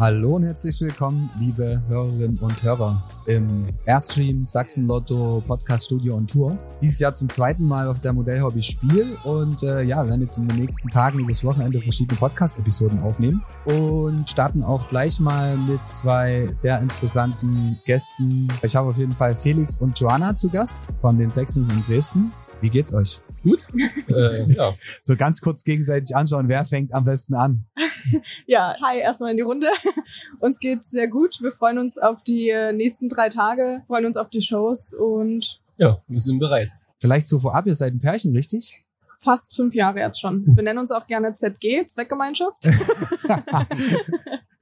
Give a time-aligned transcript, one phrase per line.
[0.00, 6.30] Hallo und herzlich willkommen, liebe Hörerinnen und Hörer im Airstream Sachsen Lotto Podcast Studio und
[6.30, 6.56] Tour.
[6.80, 10.38] Dieses Jahr zum zweiten Mal auf der Modellhobby Spiel und äh, ja, wir werden jetzt
[10.38, 15.86] in den nächsten Tagen übers Wochenende verschiedene Podcast-Episoden aufnehmen und starten auch gleich mal mit
[15.86, 18.48] zwei sehr interessanten Gästen.
[18.62, 22.32] Ich habe auf jeden Fall Felix und Joanna zu Gast von den Saxons in Dresden.
[22.62, 23.20] Wie geht's euch?
[23.42, 23.66] Gut.
[24.08, 24.74] äh, ja.
[25.02, 27.64] So ganz kurz gegenseitig anschauen, wer fängt am besten an?
[28.46, 29.68] ja, hi, erstmal in die Runde.
[30.40, 31.40] Uns geht's sehr gut.
[31.40, 35.60] Wir freuen uns auf die äh, nächsten drei Tage, freuen uns auf die Shows und
[35.76, 36.70] ja, wir sind bereit.
[36.98, 38.84] Vielleicht so vorab, ihr seid ein Pärchen, richtig?
[39.18, 40.44] Fast fünf Jahre jetzt schon.
[40.56, 42.64] Wir nennen uns auch gerne ZG, Zweckgemeinschaft.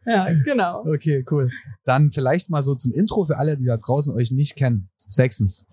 [0.05, 0.85] ja, genau.
[0.87, 1.51] Okay, cool.
[1.85, 4.89] Dann vielleicht mal so zum Intro für alle, die da draußen euch nicht kennen.
[5.07, 5.67] Sexens.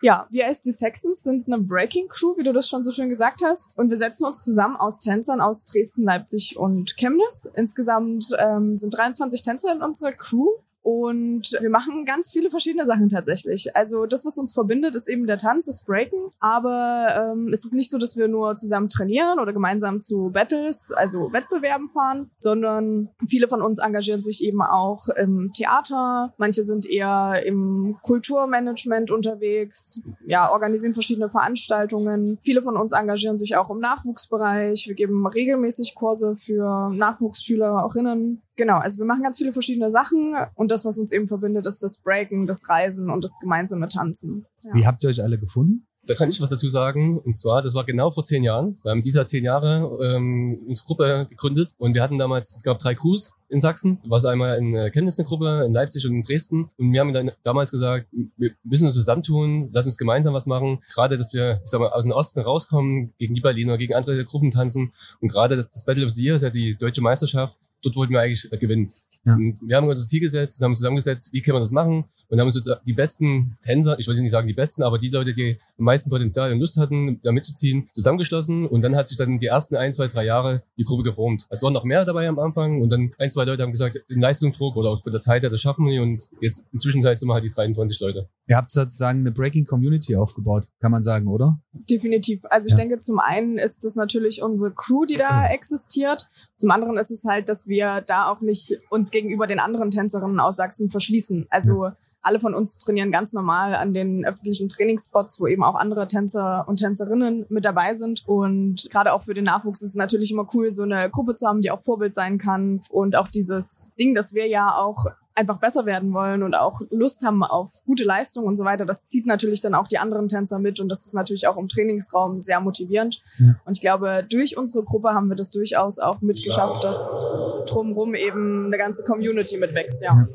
[0.00, 3.08] Ja, wir als die Saxons sind eine Breaking Crew, wie du das schon so schön
[3.08, 3.76] gesagt hast.
[3.76, 7.50] Und wir setzen uns zusammen aus Tänzern aus Dresden, Leipzig und Chemnitz.
[7.54, 10.50] Insgesamt ähm, sind 23 Tänzer in unserer Crew.
[10.90, 13.76] Und wir machen ganz viele verschiedene Sachen tatsächlich.
[13.76, 16.30] Also das, was uns verbindet, ist eben der Tanz, das Breaken.
[16.40, 20.90] Aber ähm, es ist nicht so, dass wir nur zusammen trainieren oder gemeinsam zu Battles,
[20.96, 26.32] also Wettbewerben fahren, sondern viele von uns engagieren sich eben auch im Theater.
[26.38, 32.38] Manche sind eher im Kulturmanagement unterwegs, ja, organisieren verschiedene Veranstaltungen.
[32.40, 34.86] Viele von uns engagieren sich auch im Nachwuchsbereich.
[34.88, 38.40] Wir geben regelmäßig Kurse für Nachwuchsschülerinnen.
[38.58, 41.80] Genau, also wir machen ganz viele verschiedene Sachen und das, was uns eben verbindet, ist
[41.80, 44.46] das Breaken, das Reisen und das gemeinsame Tanzen.
[44.64, 44.74] Ja.
[44.74, 45.86] Wie habt ihr euch alle gefunden?
[46.02, 47.18] Da kann ich was dazu sagen.
[47.18, 48.78] Und zwar, das war genau vor zehn Jahren.
[48.82, 52.78] Wir haben dieser zehn Jahre ähm, unsere Gruppe gegründet und wir hatten damals, es gab
[52.80, 54.00] drei Crews in Sachsen.
[54.04, 56.70] War es einmal in äh, Chemnitz eine Gruppe, in Leipzig und in Dresden.
[56.78, 60.80] Und wir haben dann damals gesagt, wir müssen uns zusammentun, lass uns gemeinsam was machen.
[60.94, 64.24] Gerade, dass wir, ich sag mal, aus dem Osten rauskommen, gegen die Berliner, gegen andere
[64.24, 64.92] Gruppen tanzen.
[65.20, 68.20] Und gerade das Battle of the Year ist ja die deutsche Meisterschaft dort wollten wir
[68.20, 68.92] eigentlich gewinnen.
[69.24, 69.36] Ja.
[69.36, 72.46] wir haben unser Ziel gesetzt und haben zusammengesetzt, wie können wir das machen und haben
[72.46, 75.84] uns die besten Tänzer, ich wollte nicht sagen die besten, aber die Leute, die am
[75.84, 79.76] meisten Potenzial und Lust hatten, da mitzuziehen, zusammengeschlossen und dann hat sich dann die ersten
[79.76, 81.46] ein, zwei, drei Jahre die Gruppe geformt.
[81.50, 84.20] Es waren noch mehr dabei am Anfang und dann ein, zwei Leute haben gesagt, den
[84.20, 87.34] Leistungsdruck oder auch von der Zeit her, das schaffen wir und jetzt inzwischen sind wir
[87.34, 88.28] halt die 23 Leute.
[88.48, 91.60] Ihr habt sozusagen eine Breaking Community aufgebaut, kann man sagen, oder?
[91.72, 92.42] Definitiv.
[92.48, 92.78] Also ich ja.
[92.78, 96.28] denke, zum einen ist das natürlich unsere Crew, die da existiert.
[96.56, 100.40] Zum anderen ist es halt, dass wir da auch nicht uns gegenüber den anderen Tänzerinnen
[100.40, 101.46] aus Sachsen verschließen.
[101.50, 106.08] Also alle von uns trainieren ganz normal an den öffentlichen Trainingsspots, wo eben auch andere
[106.08, 108.24] Tänzer und Tänzerinnen mit dabei sind.
[108.26, 111.46] Und gerade auch für den Nachwuchs ist es natürlich immer cool, so eine Gruppe zu
[111.46, 112.82] haben, die auch Vorbild sein kann.
[112.90, 115.06] Und auch dieses Ding, dass wir ja auch
[115.38, 119.04] einfach besser werden wollen und auch Lust haben auf gute Leistung und so weiter, das
[119.04, 122.38] zieht natürlich dann auch die anderen Tänzer mit und das ist natürlich auch im Trainingsraum
[122.38, 123.22] sehr motivierend.
[123.38, 123.54] Ja.
[123.64, 127.24] Und ich glaube, durch unsere Gruppe haben wir das durchaus auch mitgeschafft, dass
[127.66, 130.14] drumherum eben eine ganze Community mitwächst, ja.
[130.14, 130.28] ja.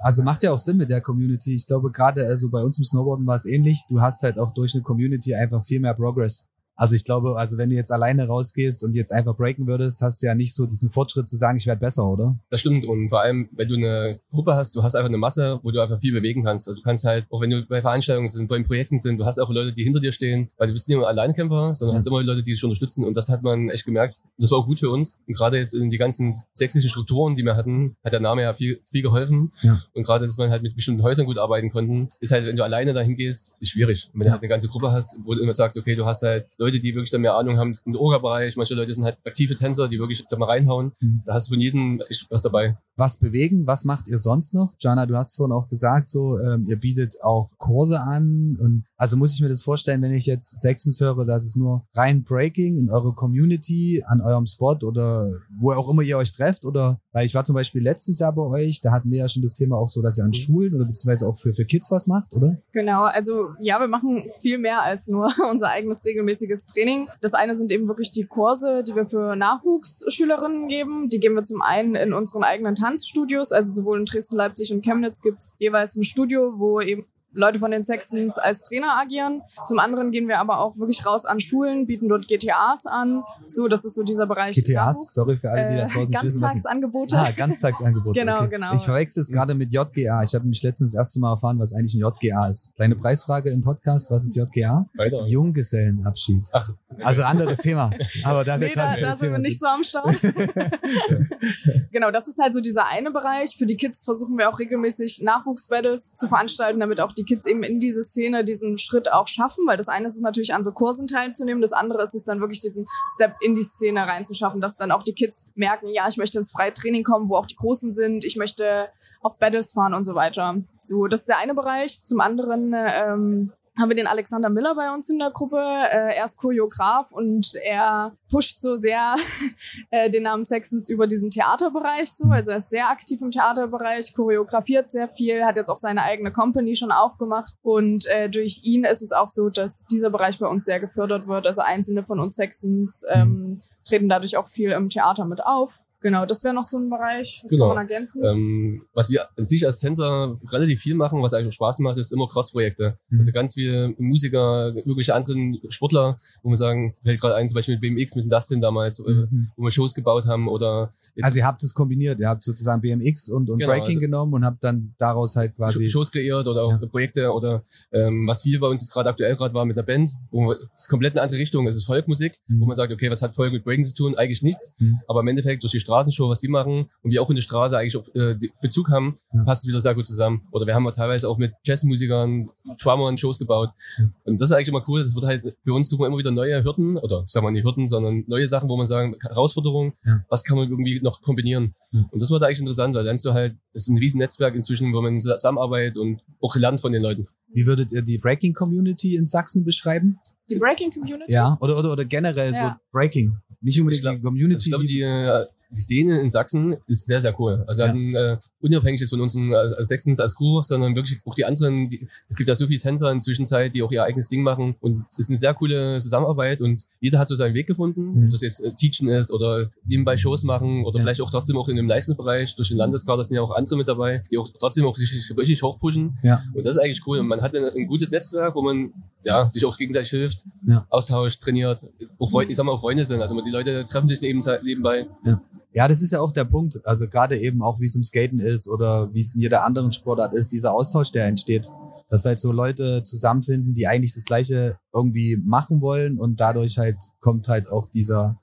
[0.00, 1.54] Also macht ja auch Sinn mit der Community.
[1.54, 3.82] Ich glaube, gerade also bei uns im Snowboarden war es ähnlich.
[3.88, 6.48] Du hast halt auch durch eine Community einfach viel mehr Progress.
[6.82, 10.20] Also ich glaube, also wenn du jetzt alleine rausgehst und jetzt einfach breaken würdest, hast
[10.20, 12.36] du ja nicht so diesen Fortschritt zu sagen, ich werde besser, oder?
[12.50, 15.60] Das stimmt und vor allem, wenn du eine Gruppe hast, du hast einfach eine Masse,
[15.62, 16.66] wo du einfach viel bewegen kannst.
[16.66, 19.38] Also du kannst halt, auch wenn du bei Veranstaltungen sind, bei Projekten sind, du hast
[19.38, 22.00] auch Leute, die hinter dir stehen, weil du bist nicht nur Alleinkämpfer, sondern ja.
[22.00, 24.16] hast immer Leute, die dich unterstützen und das hat man echt gemerkt.
[24.38, 27.44] Das war auch gut für uns und gerade jetzt in die ganzen sächsischen Strukturen, die
[27.44, 29.78] wir hatten, hat der Name ja viel, viel geholfen ja.
[29.94, 32.64] und gerade, dass man halt mit bestimmten Häusern gut arbeiten konnten, ist halt, wenn du
[32.64, 34.10] alleine dahin gehst, ist schwierig.
[34.12, 36.22] Und wenn du halt eine ganze Gruppe hast, wo du immer sagst, okay, du hast
[36.22, 38.56] halt Leute, die wirklich dann mehr Ahnung haben im Orga-Bereich.
[38.56, 40.92] Manche Leute sind halt aktive Tänzer, die wirklich, sag mal, reinhauen.
[41.00, 41.22] Mhm.
[41.26, 42.76] Da hast du von jedem echt was dabei.
[42.96, 43.66] Was bewegen?
[43.66, 44.74] Was macht ihr sonst noch?
[44.78, 48.56] Jana, du hast vorhin auch gesagt, so, ähm, ihr bietet auch Kurse an.
[48.60, 51.86] Und also muss ich mir das vorstellen, wenn ich jetzt Sexens höre, dass es nur
[51.94, 56.64] rein Breaking in eurer Community, an eurem Spot oder wo auch immer ihr euch trefft
[56.64, 59.42] oder, weil ich war zum Beispiel letztes Jahr bei euch, da hatten wir ja schon
[59.42, 62.06] das Thema auch so, dass ihr an Schulen oder beziehungsweise auch für, für Kids was
[62.06, 62.56] macht, oder?
[62.72, 67.08] Genau, also ja, wir machen viel mehr als nur unser eigenes regelmäßiges Training.
[67.20, 71.08] Das eine sind eben wirklich die Kurse, die wir für Nachwuchsschülerinnen geben.
[71.08, 74.82] Die geben wir zum einen in unseren eigenen Tanzstudios, also sowohl in Dresden, Leipzig und
[74.82, 79.42] Chemnitz gibt's jeweils ein Studio, wo eben Leute von den Sextons als Trainer agieren.
[79.64, 83.22] Zum anderen gehen wir aber auch wirklich raus an Schulen, bieten dort GTAs an.
[83.46, 84.54] So, das ist so dieser Bereich.
[84.56, 86.40] GTAs, sorry für alle, die da draußen äh, wissen.
[86.40, 87.16] Ganztagsangebote.
[87.16, 88.20] Ah, Ganztagsangebote.
[88.20, 88.48] genau, okay.
[88.50, 88.74] genau.
[88.74, 90.22] Ich verwechsel es gerade mit JGA.
[90.22, 92.74] Ich habe mich letztens das erste Mal erfahren, was eigentlich ein JGA ist.
[92.76, 94.10] Kleine Preisfrage im Podcast.
[94.10, 94.86] Was ist JGA?
[94.94, 95.26] Weiter.
[95.26, 96.48] Junggesellenabschied.
[96.52, 96.74] Ach so.
[97.02, 97.90] Also anderes Thema.
[98.24, 100.20] Aber da, nee, da, da sind wir nicht so am Start.
[101.92, 103.56] genau, das ist halt so dieser eine Bereich.
[103.56, 107.46] Für die Kids versuchen wir auch regelmäßig Nachwuchsbattles zu veranstalten, damit auch die die Kids
[107.46, 110.64] eben in diese Szene diesen Schritt auch schaffen, weil das eine ist es natürlich an
[110.64, 114.60] so Kursen teilzunehmen, das andere ist es dann wirklich diesen Step in die Szene reinzuschaffen,
[114.60, 117.46] dass dann auch die Kids merken, ja, ich möchte ins freie Training kommen, wo auch
[117.46, 118.88] die Großen sind, ich möchte
[119.20, 120.56] auf Battles fahren und so weiter.
[120.80, 122.04] So, das ist der eine Bereich.
[122.04, 125.58] Zum anderen ähm, haben wir den Alexander Miller bei uns in der Gruppe.
[125.58, 129.16] Äh, er ist Choreograf und er pusht so sehr
[129.90, 132.28] äh, den Namen Sexens über diesen Theaterbereich so.
[132.28, 136.32] Also er ist sehr aktiv im Theaterbereich, choreografiert sehr viel, hat jetzt auch seine eigene
[136.32, 137.54] Company schon aufgemacht.
[137.62, 141.26] Und äh, durch ihn ist es auch so, dass dieser Bereich bei uns sehr gefördert
[141.26, 141.46] wird.
[141.46, 145.80] Also einzelne von uns Sexens ähm, treten dadurch auch viel im Theater mit auf.
[146.04, 147.40] Genau, das wäre noch so ein Bereich.
[147.44, 147.68] Was Genau.
[147.68, 148.24] kann man ergänzen?
[148.24, 151.96] Ähm, was wir an sich als Tänzer relativ viel machen, was eigentlich auch Spaß macht,
[151.96, 152.98] ist immer Cross-Projekte.
[153.08, 153.18] Mhm.
[153.20, 157.74] Also ganz viele Musiker, irgendwelche anderen Sportler, wo wir sagen, fällt gerade ein, zum Beispiel
[157.76, 159.52] mit BMX, mit dem Dustin damals, äh, Mhm.
[159.56, 162.80] wo wir Shows gebaut haben oder jetzt Also ihr habt es kombiniert, ihr habt sozusagen
[162.80, 165.88] BMX und, und Genau, Breaking also- genommen und habt dann daraus halt quasi.
[165.88, 166.86] Shows kreiert oder auch Ja.
[166.88, 167.62] Projekte oder
[167.92, 170.56] ähm, was viel bei uns jetzt gerade aktuell gerade war mit der Band, wo wir,
[170.74, 171.64] es ist komplett eine andere Richtung.
[171.68, 172.60] Es ist Folkmusik, Mhm.
[172.60, 174.14] wo man sagt, okay, was hat Folk mit Breaking zu tun?
[174.16, 174.74] Eigentlich nichts.
[174.78, 175.00] Mhm.
[175.08, 177.76] Aber im Endeffekt durch die Straßenshow, was die machen und wir auch in der Straße
[177.78, 179.44] eigentlich auch, äh, Bezug haben, Ja.
[179.44, 180.46] passt es wieder sehr gut zusammen.
[180.52, 183.70] Oder wir haben ja teilweise auch mit Jazzmusikern, Drummern Shows gebaut.
[183.98, 184.04] Ja.
[184.24, 185.02] Und das ist eigentlich immer cool.
[185.02, 187.64] Das wird halt für uns suchen wir immer wieder neue Hürden oder sagen wir nicht
[187.64, 190.20] Hürden, sondern neue Sachen, wo man sagen, Herausforderungen, Ja.
[190.28, 191.74] was kann man irgendwie noch kombinieren.
[191.90, 192.04] Ja.
[192.10, 194.92] Und das wird eigentlich interessant, weil lernst du halt, es ist ein riesen Netzwerk inzwischen,
[194.92, 197.26] wo man zusammenarbeitet und auch lernt von den Leuten.
[197.54, 200.18] Wie würdet ihr die Breaking Community in Sachsen beschreiben?
[200.50, 201.32] die Breaking Community?
[201.32, 201.56] Ja.
[201.60, 202.80] Oder, oder, oder generell so Ja.
[202.92, 203.36] Breaking.
[203.62, 204.54] Nicht unbedingt glaub- die Community.
[204.54, 207.64] Also ich glaube, die, äh, die Szene in Sachsen ist sehr, sehr cool.
[207.66, 207.88] Also Ja.
[207.88, 211.44] hatten, äh, unabhängig jetzt von unseren äh, als Sechsens als Crew, sondern wirklich auch die
[211.46, 214.42] anderen, die, es gibt ja so viele Tänzer in Zwischenzeit, die auch ihr eigenes Ding
[214.42, 218.02] machen und es ist eine sehr coole Zusammenarbeit und jeder hat so seinen Weg gefunden,
[218.14, 218.24] Mhm.
[218.26, 221.04] ob das jetzt äh, Teachen ist oder nebenbei Shows machen oder Ja.
[221.04, 223.88] vielleicht auch trotzdem auch in dem Leistungsbereich, durch den Landeskader sind ja auch andere mit
[223.88, 226.42] dabei, die auch trotzdem auch sich richtig hochpushen Ja.
[226.54, 228.92] und das ist eigentlich cool und man hat ein, ein gutes Netzwerk, wo man
[229.24, 230.86] ja sich auch gegenseitig hilft, Ja.
[230.90, 231.84] austauscht, trainiert,
[232.18, 235.06] auch Freunde, ich sag mal auch Freunde sind, also die Leute treffen sich neben, nebenbei
[235.24, 235.40] Ja,
[235.88, 236.84] das ist ja auch der Punkt.
[236.84, 239.92] Also gerade eben auch, wie es im Skaten ist oder wie es in jeder anderen
[239.92, 241.68] Sportart ist, dieser Austausch, der entsteht.
[242.10, 246.96] Dass halt so Leute zusammenfinden, die eigentlich das Gleiche irgendwie machen wollen und dadurch halt
[247.20, 248.38] kommt halt auch dieser,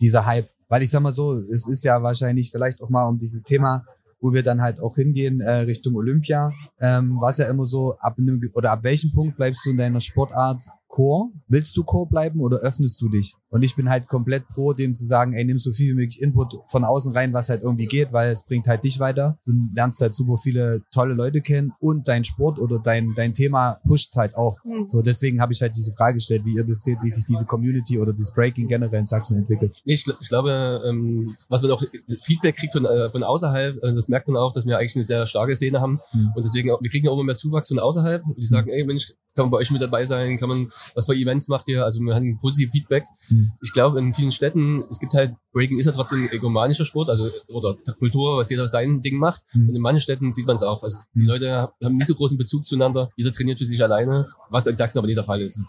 [0.00, 0.50] dieser Hype.
[0.68, 3.84] Weil ich sag mal so, es ist ja wahrscheinlich vielleicht auch mal um dieses Thema,
[4.20, 7.94] wo wir dann halt auch hingehen äh, Richtung Olympia, ähm, war es ja immer so,
[8.00, 11.30] ab einem, oder ab welchem Punkt bleibst du in deiner Sportart Core?
[11.46, 13.34] Willst du Core bleiben oder öffnest du dich?
[13.48, 16.20] Und ich bin halt komplett pro, dem zu sagen, ey, nimm so viel wie möglich
[16.20, 19.38] Input von außen rein, was halt irgendwie geht, weil es bringt halt dich weiter.
[19.46, 23.80] Du lernst halt super viele tolle Leute kennen und dein Sport oder dein, dein Thema
[23.86, 24.62] pusht halt auch.
[24.64, 24.88] Hm.
[24.88, 27.44] So, deswegen habe ich halt diese Frage gestellt, wie ihr das seht, wie sich diese
[27.44, 29.80] Community oder das Breaking generell in Sachsen entwickelt.
[29.84, 31.82] Ich, ich glaube, ähm, was man auch
[32.22, 35.04] Feedback kriegt von, äh, von außerhalb, äh, das merkt man auch, dass wir eigentlich eine
[35.04, 36.00] sehr starke Szene haben.
[36.12, 36.32] Mhm.
[36.34, 38.26] Und deswegen, auch, wir kriegen auch immer mehr Zuwachs von außerhalb.
[38.26, 40.38] Und die sagen, ey Mensch, kann man bei euch mit dabei sein?
[40.38, 41.84] Kann man, was für Events macht ihr?
[41.84, 43.04] Also wir haben positiv Feedback.
[43.28, 43.52] Mhm.
[43.62, 47.08] Ich glaube, in vielen Städten, es gibt halt, Breaking ist ja trotzdem ein egomanischer Sport,
[47.10, 49.42] also oder Kultur, was jeder sein Ding macht.
[49.54, 49.68] Mhm.
[49.68, 50.82] Und in manchen Städten sieht man es auch.
[50.82, 51.26] Also die Mhm.
[51.26, 53.10] Leute haben nicht so großen Bezug zueinander.
[53.16, 55.64] Jeder trainiert für sich alleine, was in Sachsen aber nicht der Fall ist.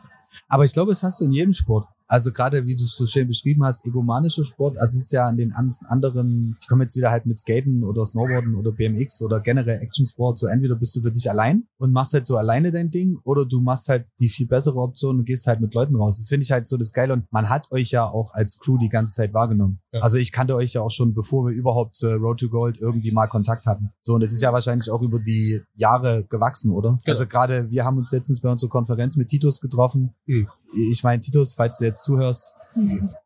[0.48, 1.88] Aber ich glaube, das hast du in jedem Sport.
[2.12, 4.78] Also gerade wie du es so schön beschrieben hast, egomanischer Sport.
[4.78, 7.86] Also es ist ja an den an- anderen, ich komme jetzt wieder halt mit Skaten
[7.86, 10.38] oder Snowboarden oder BMX oder generell Actionsport.
[10.38, 13.46] So entweder bist du für dich allein und machst halt so alleine dein Ding oder
[13.46, 16.18] du machst halt die viel bessere Option und gehst halt mit Leuten raus.
[16.18, 18.78] Das finde ich halt so das Geile und man hat euch ja auch als Crew
[18.78, 19.80] die ganze Zeit wahrgenommen.
[19.94, 20.02] Ja.
[20.02, 23.14] Also ich kannte euch ja auch schon, bevor wir überhaupt zur Road to Gold irgendwie
[23.14, 23.92] mal Kontakt hatten.
[24.02, 27.00] So und es ist ja wahrscheinlich auch über die Jahre gewachsen, oder?
[27.06, 30.14] Also gerade wir haben uns letztens bei unserer Konferenz mit Titus getroffen.
[30.26, 30.50] Mhm.
[30.92, 32.54] Ich meine, Titus, falls du jetzt zuhörst,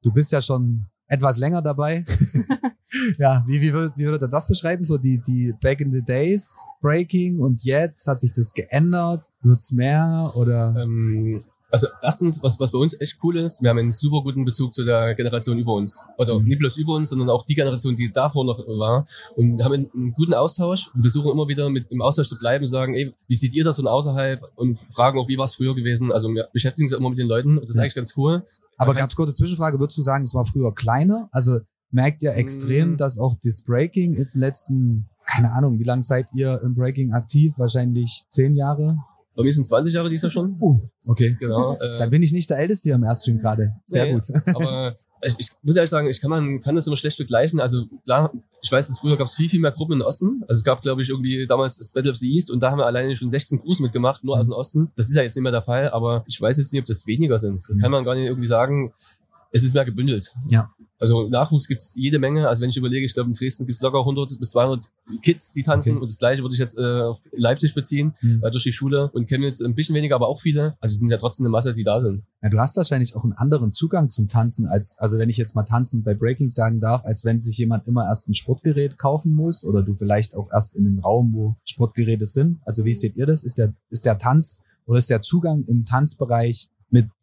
[0.04, 2.04] du bist ja schon etwas länger dabei.
[3.18, 4.84] ja, wie, wie, würd, wie würdet ihr das beschreiben?
[4.84, 9.26] So die, die Back in the Days Breaking und jetzt hat sich das geändert?
[9.42, 10.76] Wird's mehr oder?
[10.78, 11.40] Ähm,
[11.72, 14.74] also erstens, was, was bei uns echt cool ist, wir haben einen super guten Bezug
[14.74, 16.00] zu der Generation über uns.
[16.18, 16.46] Oder Mhm.
[16.48, 19.06] nicht bloß über uns, sondern auch die Generation, die davor noch war.
[19.36, 22.64] Und haben einen, einen guten Austausch und versuchen immer wieder mit im Austausch zu bleiben
[22.64, 24.42] und sagen, ey, wie seht ihr das von außerhalb?
[24.56, 26.14] Und fragen auch, wie war es früher gewesen?
[26.14, 27.82] Also wir beschäftigen uns immer mit den Leuten und das ist Ja.
[27.84, 28.44] eigentlich ganz cool.
[28.78, 31.30] Aber ganz kurze Zwischenfrage, würdest du sagen, es war früher kleiner?
[31.32, 31.60] Also
[31.92, 32.98] merkt ihr extrem, Mm.
[32.98, 37.14] dass auch das Breaking in den letzten, keine Ahnung, wie lange seid ihr im Breaking
[37.14, 37.54] aktiv?
[37.58, 38.88] Wahrscheinlich zehn Jahre?
[39.36, 40.58] Bei mir sind 20 Jahre dieser schon.
[40.62, 41.36] Uh, okay.
[41.40, 41.78] Genau.
[41.80, 43.74] Dann Äh, bin ich nicht der Älteste hier im Airstream gerade.
[43.86, 44.14] Sehr Nee.
[44.14, 44.24] gut.
[44.56, 47.60] aber ich, ich muss ehrlich sagen, ich kann man kann das immer schlecht vergleichen.
[47.60, 50.44] Also klar, ich weiß, dass früher gab es viel, viel mehr Gruppen im Osten.
[50.48, 52.80] Also es gab, glaube ich, irgendwie damals das Battle of the East und da haben
[52.80, 54.92] wir alleine schon 16 Crews mitgemacht, nur aus dem Osten.
[54.96, 57.06] Das ist ja jetzt nicht mehr der Fall, aber ich weiß jetzt nicht, ob das
[57.08, 57.64] weniger sind.
[57.68, 58.94] Das kann man gar nicht irgendwie sagen.
[59.52, 60.36] Es ist mehr gebündelt.
[60.50, 60.74] Ja.
[61.00, 62.48] Also Nachwuchs gibt's jede Menge.
[62.48, 64.86] Also wenn ich überlege, ich glaube in Dresden gibt's locker 100 bis 200
[65.22, 65.92] Kids, die tanzen.
[65.94, 66.02] Okay.
[66.02, 68.42] Und das gleiche würde ich jetzt äh, auf Leipzig beziehen, Mhm.
[68.44, 69.10] äh, durch die Schule.
[69.12, 70.78] Und kennen jetzt ein bisschen weniger, aber auch viele.
[70.80, 72.24] Also es sind ja trotzdem eine Masse, die da sind.
[72.42, 75.56] Ja, du hast wahrscheinlich auch einen anderen Zugang zum Tanzen als, also wenn ich jetzt
[75.56, 79.34] mal tanzen bei Breaking sagen darf, als wenn sich jemand immer erst ein Sportgerät kaufen
[79.34, 82.62] muss oder du vielleicht auch erst in den Raum, wo Sportgeräte sind.
[82.66, 83.44] Also wie seht ihr das?
[83.44, 86.70] Ist der, ist der Tanz oder ist der Zugang im Tanzbereich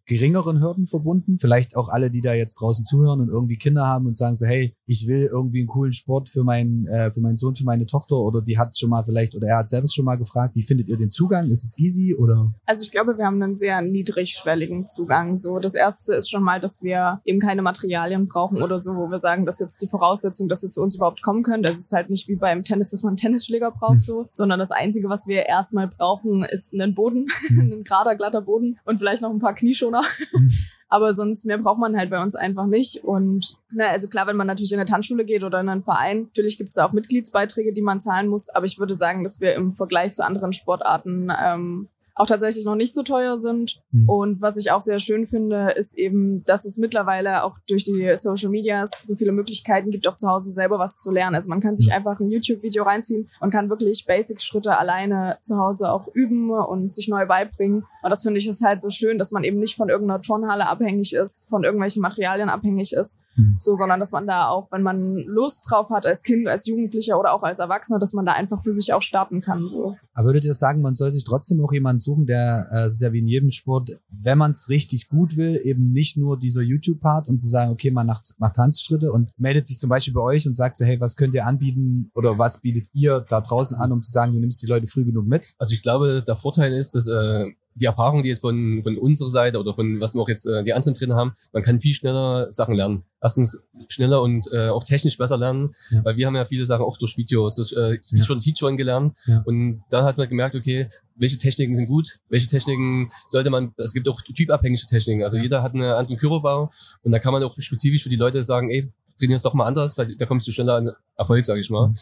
[0.07, 1.39] geringeren Hürden verbunden?
[1.39, 4.47] Vielleicht auch alle, die da jetzt draußen zuhören und irgendwie Kinder haben und sagen so,
[4.47, 7.87] hey, ich will irgendwie einen coolen Sport für meinen, äh, für meinen Sohn, für meine
[7.87, 10.63] Tochter oder die hat schon mal vielleicht oder er hat selbst schon mal gefragt, wie
[10.63, 11.49] findet ihr den Zugang?
[11.51, 12.53] Ist es easy oder?
[12.67, 15.37] Also ich glaube, wir haben einen sehr niedrigschwelligen Zugang.
[15.37, 19.09] So, das erste ist schon mal, dass wir eben keine Materialien brauchen oder so, wo
[19.11, 21.67] wir sagen, das ist jetzt die Voraussetzung, dass ihr zu uns überhaupt kommen könnt.
[21.67, 23.99] Das ist halt nicht wie beim Tennis, dass man einen Tennisschläger braucht, Mhm.
[23.99, 27.73] so, sondern das einzige, was wir erstmal brauchen, ist einen Boden, Mhm.
[27.73, 29.92] ein gerader, glatter Boden und vielleicht noch ein paar Knieschoner.
[30.01, 30.51] Mhm.
[30.89, 33.03] Aber sonst mehr braucht man halt bei uns einfach nicht.
[33.03, 36.25] Und na, also klar, wenn man natürlich in eine Tanzschule geht oder in einen Verein,
[36.25, 38.51] natürlich gibt es da auch Mitgliedsbeiträge, die man zahlen muss.
[38.51, 42.75] Aber ich würde sagen, dass wir im Vergleich zu anderen Sportarten ähm, auch tatsächlich noch
[42.75, 43.81] nicht so teuer sind.
[43.91, 44.09] Mhm.
[44.09, 48.13] Und was ich auch sehr schön finde, ist eben, dass es mittlerweile auch durch die
[48.17, 51.35] Social Medias so viele Möglichkeiten gibt, auch zu Hause selber was zu lernen.
[51.35, 55.91] Also man kann sich einfach ein YouTube-Video reinziehen und kann wirklich Basic-Schritte alleine zu Hause
[55.91, 57.85] auch üben und sich neu beibringen.
[58.03, 60.69] Und das finde ich ist halt so schön, dass man eben nicht von irgendeiner Turnhalle
[60.69, 63.57] abhängig ist, von irgendwelchen Materialien abhängig ist, Mhm.
[63.59, 67.19] so, sondern dass man da auch, wenn man Lust drauf hat, als Kind, als Jugendlicher
[67.19, 69.97] oder auch als Erwachsener, dass man da einfach für sich auch starten kann, so.
[70.15, 73.13] Aber würdet ihr sagen, man soll sich trotzdem auch jemanden suchen, der, äh, ist ja
[73.13, 77.29] wie in jedem Sport, wenn man es richtig gut will, eben nicht nur dieser YouTube-Part
[77.29, 80.47] und zu sagen, okay, man macht, macht Tanzschritte und meldet sich zum Beispiel bei euch
[80.47, 83.93] und sagt so, hey, was könnt ihr anbieten oder was bietet ihr da draußen an,
[83.93, 85.53] um zu sagen, du nimmst die Leute früh genug mit?
[85.59, 89.31] Also ich glaube, der Vorteil ist, dass äh, die Erfahrung, die jetzt von, von unserer
[89.31, 91.95] Seite oder von was wir auch jetzt äh, die anderen Trainer haben, man kann viel
[91.95, 93.05] schneller Sachen lernen.
[93.21, 96.05] Erstens schneller und äh, auch technisch besser lernen, Ja.
[96.05, 98.25] weil wir haben ja viele Sachen auch durch Videos, durch äh, Ja.
[98.25, 99.43] schon Teach-On gelernt Ja.
[99.47, 103.93] und da hat man gemerkt, okay, welche Techniken sind gut, welche Techniken sollte man, es
[103.95, 105.45] gibt auch typabhängige Techniken, also Ja.
[105.45, 106.71] jeder hat einen anderen Körperbau
[107.03, 109.67] und da kann man auch spezifisch für die Leute sagen, ey, trainier es doch mal
[109.67, 111.89] anders, weil da kommst du schneller an Erfolg, sage ich mal.
[111.89, 111.95] Mhm.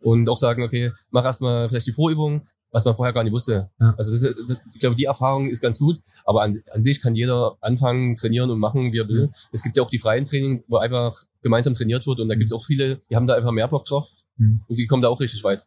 [0.00, 2.42] Und auch sagen, okay, mach erstmal vielleicht die Vorübung,
[2.72, 3.70] was man vorher gar nicht wusste.
[3.80, 3.94] Ja.
[3.96, 7.00] Also das ist, das, ich glaube, die Erfahrung ist ganz gut, aber an, an sich
[7.00, 9.30] kann jeder anfangen, trainieren und machen, wie er will.
[9.52, 12.38] Es gibt ja auch die freien Training, wo einfach gemeinsam trainiert wird und da Mhm.
[12.40, 14.62] gibt es auch viele, die haben da einfach mehr Bock drauf Mhm.
[14.68, 15.66] und die kommen da auch richtig weit.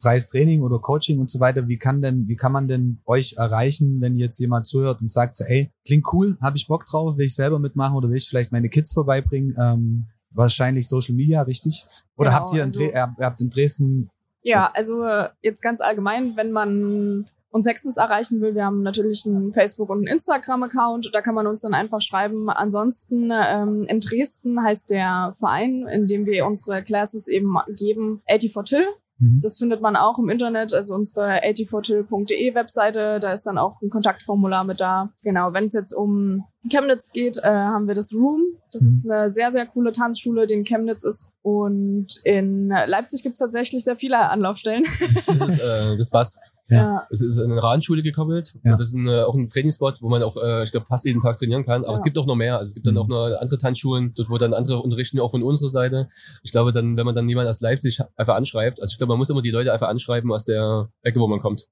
[0.00, 3.34] Freies Training oder Coaching und so weiter, wie kann denn, wie kann man denn euch
[3.36, 7.18] erreichen, wenn jetzt jemand zuhört und sagt so, ey, klingt cool, habe ich Bock drauf,
[7.18, 9.54] will ich selber mitmachen oder will ich vielleicht meine Kids vorbeibringen?
[9.60, 11.84] Ähm, wahrscheinlich Social Media, richtig?
[12.16, 14.10] Oder Genau, habt ihr in, also- Dre habt in Dresden
[14.42, 19.26] Ja, also äh, jetzt ganz allgemein, wenn man uns sechstens erreichen will, wir haben natürlich
[19.26, 22.48] einen Facebook- und einen Instagram-Account, da kann man uns dann einfach schreiben.
[22.48, 28.64] Ansonsten ähm, in Dresden heißt der Verein, in dem wir unsere Classes eben geben, 84
[28.64, 28.86] Till.
[29.20, 29.40] Mhm.
[29.42, 33.90] Das findet man auch im Internet, also unsere 84till.de Webseite, da ist dann auch ein
[33.90, 35.10] Kontaktformular mit da.
[35.22, 38.40] Genau, wenn es jetzt um Chemnitz geht, äh, haben wir das Room.
[38.72, 38.88] Das Mhm.
[38.88, 41.30] ist eine sehr, sehr coole Tanzschule, die in Chemnitz ist.
[41.42, 44.84] Und in Leipzig gibt's tatsächlich sehr viele Anlaufstellen.
[45.26, 46.38] Das ist äh, das Bass.
[46.76, 47.06] Ja.
[47.10, 48.56] Es ist eine Radschule gekoppelt.
[48.64, 48.76] Ja.
[48.76, 51.20] Das ist ein, äh, auch ein Trainingsspot, wo man auch, äh, ich glaube, fast jeden
[51.20, 51.82] Tag trainieren kann.
[51.82, 51.94] Aber Ja.
[51.94, 52.58] es gibt auch noch mehr.
[52.58, 53.00] Also es gibt dann Mhm.
[53.00, 56.08] auch noch andere Tanzschulen, dort wo dann andere unterrichten, auch von unserer Seite.
[56.42, 59.18] Ich glaube dann, wenn man dann jemanden aus Leipzig einfach anschreibt, also ich glaube, man
[59.18, 61.68] muss immer die Leute einfach anschreiben aus der Ecke, wo man kommt.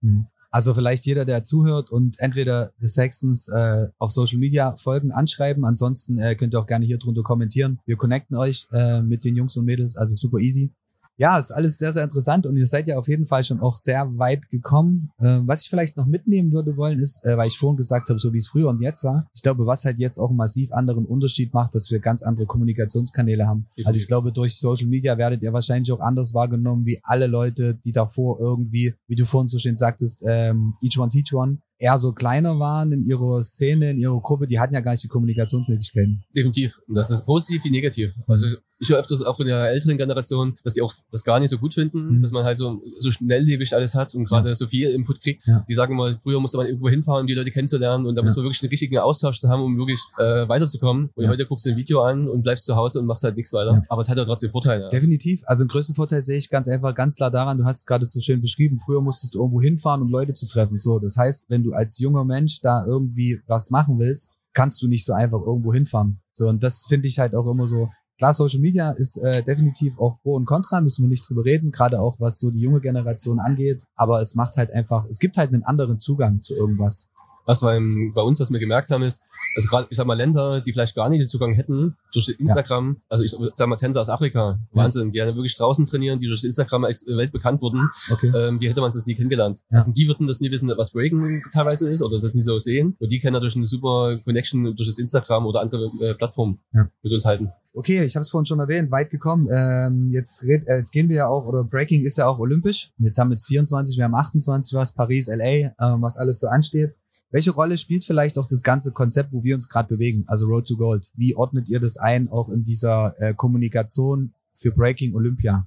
[0.50, 5.64] Also vielleicht jeder, der zuhört und entweder The Sextons äh, auf Social Media folgen, anschreiben.
[5.66, 7.80] Ansonsten äh, könnt ihr auch gerne hier drunter kommentieren.
[7.84, 10.72] Wir connecten euch äh, mit den Jungs und Mädels, also super easy.
[11.18, 13.76] Ja, ist alles sehr, sehr interessant und ihr seid ja auf jeden Fall schon auch
[13.76, 15.10] sehr weit gekommen.
[15.18, 18.20] Äh, was ich vielleicht noch mitnehmen würde wollen, ist, äh, weil ich vorhin gesagt habe,
[18.20, 20.70] so wie es früher und jetzt war, ich glaube, was halt jetzt auch einen massiv
[20.72, 23.66] anderen Unterschied macht, dass wir ganz andere Kommunikationskanäle haben.
[23.84, 27.74] Also ich glaube, durch Social Media werdet ihr wahrscheinlich auch anders wahrgenommen wie alle Leute,
[27.84, 31.98] die davor irgendwie, wie du vorhin so schön sagtest, ähm, each one teach one, eher
[31.98, 35.08] so kleiner waren in ihrer Szene, in ihrer Gruppe, die hatten ja gar nicht die
[35.08, 36.24] Kommunikationsmöglichkeiten.
[36.34, 36.78] Definitiv.
[36.88, 38.12] Und das ist positiv wie negativ.
[38.26, 38.46] Also
[38.80, 41.58] ich höre öfters auch von der älteren Generation, dass sie auch das gar nicht so
[41.58, 42.22] gut finden, Mhm.
[42.22, 45.44] dass man halt so, so schnelllebig alles hat und gerade so viel Input kriegt.
[45.48, 45.64] Ja.
[45.68, 48.24] Die sagen immer, früher musste man irgendwo hinfahren, um die Leute kennenzulernen und da Ja.
[48.24, 51.10] muss man wirklich einen richtigen Austausch zu haben, um wirklich äh, weiterzukommen.
[51.16, 51.30] Und Ja.
[51.30, 53.72] heute guckst du ein Video an und bleibst zu Hause und machst halt nichts weiter.
[53.72, 53.82] Ja.
[53.88, 54.88] Aber es hat ja trotzdem Vorteile.
[54.90, 55.42] Definitiv.
[55.46, 58.06] Also den größten Vorteil sehe ich ganz einfach, ganz klar daran, du hast es gerade
[58.06, 60.78] so schön beschrieben, früher musstest du irgendwo hinfahren, um Leute zu treffen.
[60.78, 64.88] So, das heißt, wenn du als junger Mensch da irgendwie was machen willst, kannst du
[64.88, 66.20] nicht so einfach irgendwo hinfahren.
[66.32, 67.90] So, und das finde ich halt auch immer so.
[68.18, 71.70] Klar, Social Media ist äh, definitiv auch Pro und Contra, müssen wir nicht drüber reden,
[71.70, 73.84] gerade auch was so die junge Generation angeht.
[73.94, 77.08] Aber es macht halt einfach, es gibt halt einen anderen Zugang zu irgendwas.
[77.48, 79.22] Was wir im, bei uns, was wir gemerkt haben, ist,
[79.56, 82.96] also gerade, ich sag mal, Länder, die vielleicht gar nicht den Zugang hätten, durch Instagram,
[82.96, 83.06] ja.
[83.08, 86.44] also ich sag mal Tänzer aus Afrika, Wahnsinn, die ja wirklich draußen trainieren, die durch
[86.44, 88.30] Instagram als weltbekannt wurden, okay.
[88.36, 89.60] ähm, die hätte man sonst nie kennengelernt.
[89.70, 89.78] Ja.
[89.78, 92.96] Also die würden das nie wissen, was Breaking teilweise ist oder das nie so sehen.
[92.98, 96.90] Und die können dadurch eine super Connection durch das Instagram oder andere äh, Plattformen ja.
[97.02, 97.50] mit uns halten.
[97.72, 99.48] Okay, ich habe es vorhin schon erwähnt, weit gekommen.
[99.50, 102.90] Ähm, jetzt, red, äh, jetzt gehen wir ja auch, oder Breaking ist ja auch olympisch.
[102.98, 106.48] Jetzt haben wir jetzt 24, wir haben 28 was, Paris, LA, äh, was alles so
[106.48, 106.94] ansteht.
[107.30, 110.66] Welche Rolle spielt vielleicht auch das ganze Konzept, wo wir uns gerade bewegen, also Road
[110.66, 111.10] to Gold?
[111.14, 115.66] Wie ordnet ihr das ein, auch in dieser äh, Kommunikation für Breaking Olympia?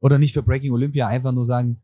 [0.00, 1.80] Oder nicht für Breaking Olympia, einfach nur sagen,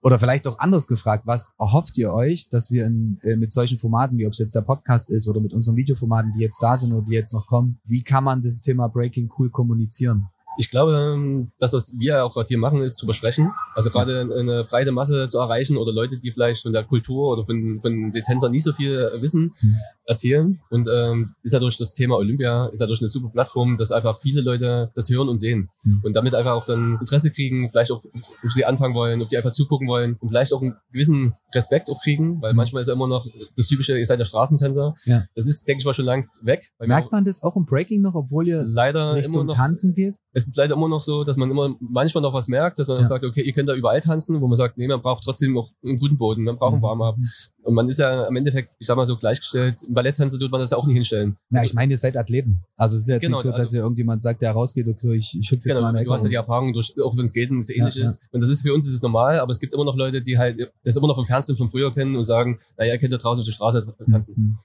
[0.00, 3.78] oder vielleicht auch anders gefragt, was erhofft ihr euch, dass wir in, äh, mit solchen
[3.78, 6.76] Formaten, wie ob es jetzt der Podcast ist oder mit unseren Videoformaten, die jetzt da
[6.76, 10.28] sind oder die jetzt noch kommen, wie kann man dieses Thema Breaking cool kommunizieren?
[10.58, 13.52] Ich glaube, das, was wir auch gerade hier machen, ist zu besprechen.
[13.74, 17.44] Also gerade eine breite Masse zu erreichen oder Leute, die vielleicht von der Kultur oder
[17.44, 19.76] von, von den Tänzern nicht so viel wissen, mhm.
[20.04, 20.60] erzählen.
[20.70, 23.92] Und ähm, ist ja durch das Thema Olympia, ist ja durch eine super Plattform, dass
[23.92, 25.68] einfach viele Leute das hören und sehen.
[25.84, 26.00] Mhm.
[26.04, 28.02] Und damit einfach auch dann Interesse kriegen, vielleicht auch,
[28.44, 31.88] ob sie anfangen wollen, ob die einfach zugucken wollen und vielleicht auch einen gewissen Respekt
[31.88, 32.56] auch kriegen, weil mhm.
[32.56, 34.94] manchmal ist ja immer noch das typische, ihr seid der Straßentänzer.
[35.04, 35.24] Ja.
[35.34, 36.70] Das ist, denke ich mal, schon längst weg.
[36.78, 40.14] Merkt man das auch im Breaking noch, obwohl ihr leider Richtung noch, Tanzen geht?
[40.38, 42.98] Es ist leider immer noch so, dass man immer manchmal noch was merkt, dass man
[42.98, 43.04] ja.
[43.04, 45.70] sagt, okay, ihr könnt da überall tanzen, wo man sagt, nee, man braucht trotzdem noch
[45.84, 46.86] einen guten Boden, man braucht einen mhm.
[46.86, 47.16] Warm-up.
[47.62, 50.60] Und man ist ja im Endeffekt, ich sag mal so gleichgestellt, im Balletttänzer tut man
[50.60, 51.36] das ja auch nicht hinstellen.
[51.50, 52.62] Ja, ich meine, ihr seid Athleten.
[52.76, 55.14] Also es ist jetzt genau, nicht so, dass also, ihr irgendjemand sagt, der rausgeht, okay,
[55.14, 57.26] ich, ich hüpfe jetzt genau, mal eine Du hast ja die Erfahrung, durch, auch wenn
[57.26, 58.20] es geht und es ähnlich ja, ist.
[58.32, 60.38] Und das ist für uns ist es normal, aber es gibt immer noch Leute, die
[60.38, 63.18] halt das immer noch vom Fernsehen von früher kennen und sagen, naja, ihr könnt da
[63.18, 64.34] draußen auf der Straße tanzen.
[64.36, 64.58] Mhm.